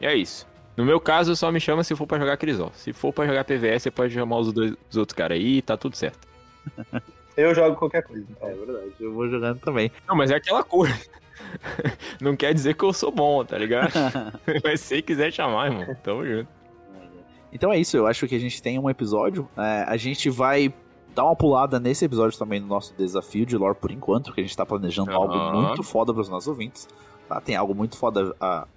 [0.00, 0.46] É isso.
[0.76, 2.70] No meu caso, só me chama se for pra jogar Crisol.
[2.74, 5.62] Se for pra jogar PVS, você pode chamar os, dois, os outros caras aí e
[5.62, 6.28] tá tudo certo.
[7.36, 8.24] Eu jogo qualquer coisa.
[8.28, 8.48] então.
[8.48, 9.92] É verdade, eu vou jogando também.
[10.08, 10.98] Não, mas é aquela coisa.
[12.18, 13.92] Não quer dizer que eu sou bom, tá ligado?
[14.64, 16.48] mas se quiser chamar, irmão, tamo junto.
[17.56, 19.48] Então é isso, eu acho que a gente tem um episódio.
[19.56, 20.72] é, a gente vai
[21.14, 24.44] dar uma pulada nesse episódio também no nosso desafio de lore por enquanto, porque a
[24.44, 25.18] gente tá planejando Aham.
[25.18, 26.86] algo muito foda pros nossos ouvintes.
[27.26, 27.40] Tá?
[27.40, 28.68] Tem algo muito foda ah,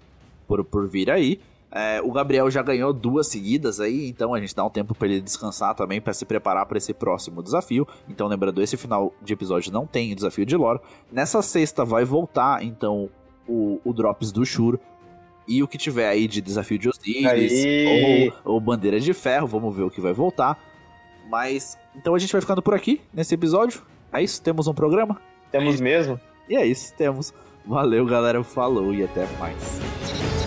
[0.47, 1.41] por, por vir aí.
[1.69, 5.09] É, o Gabriel já ganhou duas seguidas aí, então a gente dá um tempo pra
[5.09, 7.85] ele descansar também, pra se preparar pra esse próximo desafio.
[8.07, 10.79] Então, lembrando, esse final de episódio não tem o desafio de lore.
[11.11, 13.09] Nessa sexta vai voltar, então,
[13.45, 14.79] o, o Drops do Shur.
[15.49, 17.65] E o que tiver aí de desafio de Osiris
[18.45, 20.57] ou, ou Bandeira de Ferro, vamos ver o que vai voltar.
[21.27, 23.81] Mas, então a gente vai ficando por aqui nesse episódio.
[24.13, 25.19] É isso, temos um programa?
[25.51, 26.19] Temos mesmo?
[26.47, 27.33] E é isso, temos.
[27.65, 30.38] Valeu, galera, falou e até mais.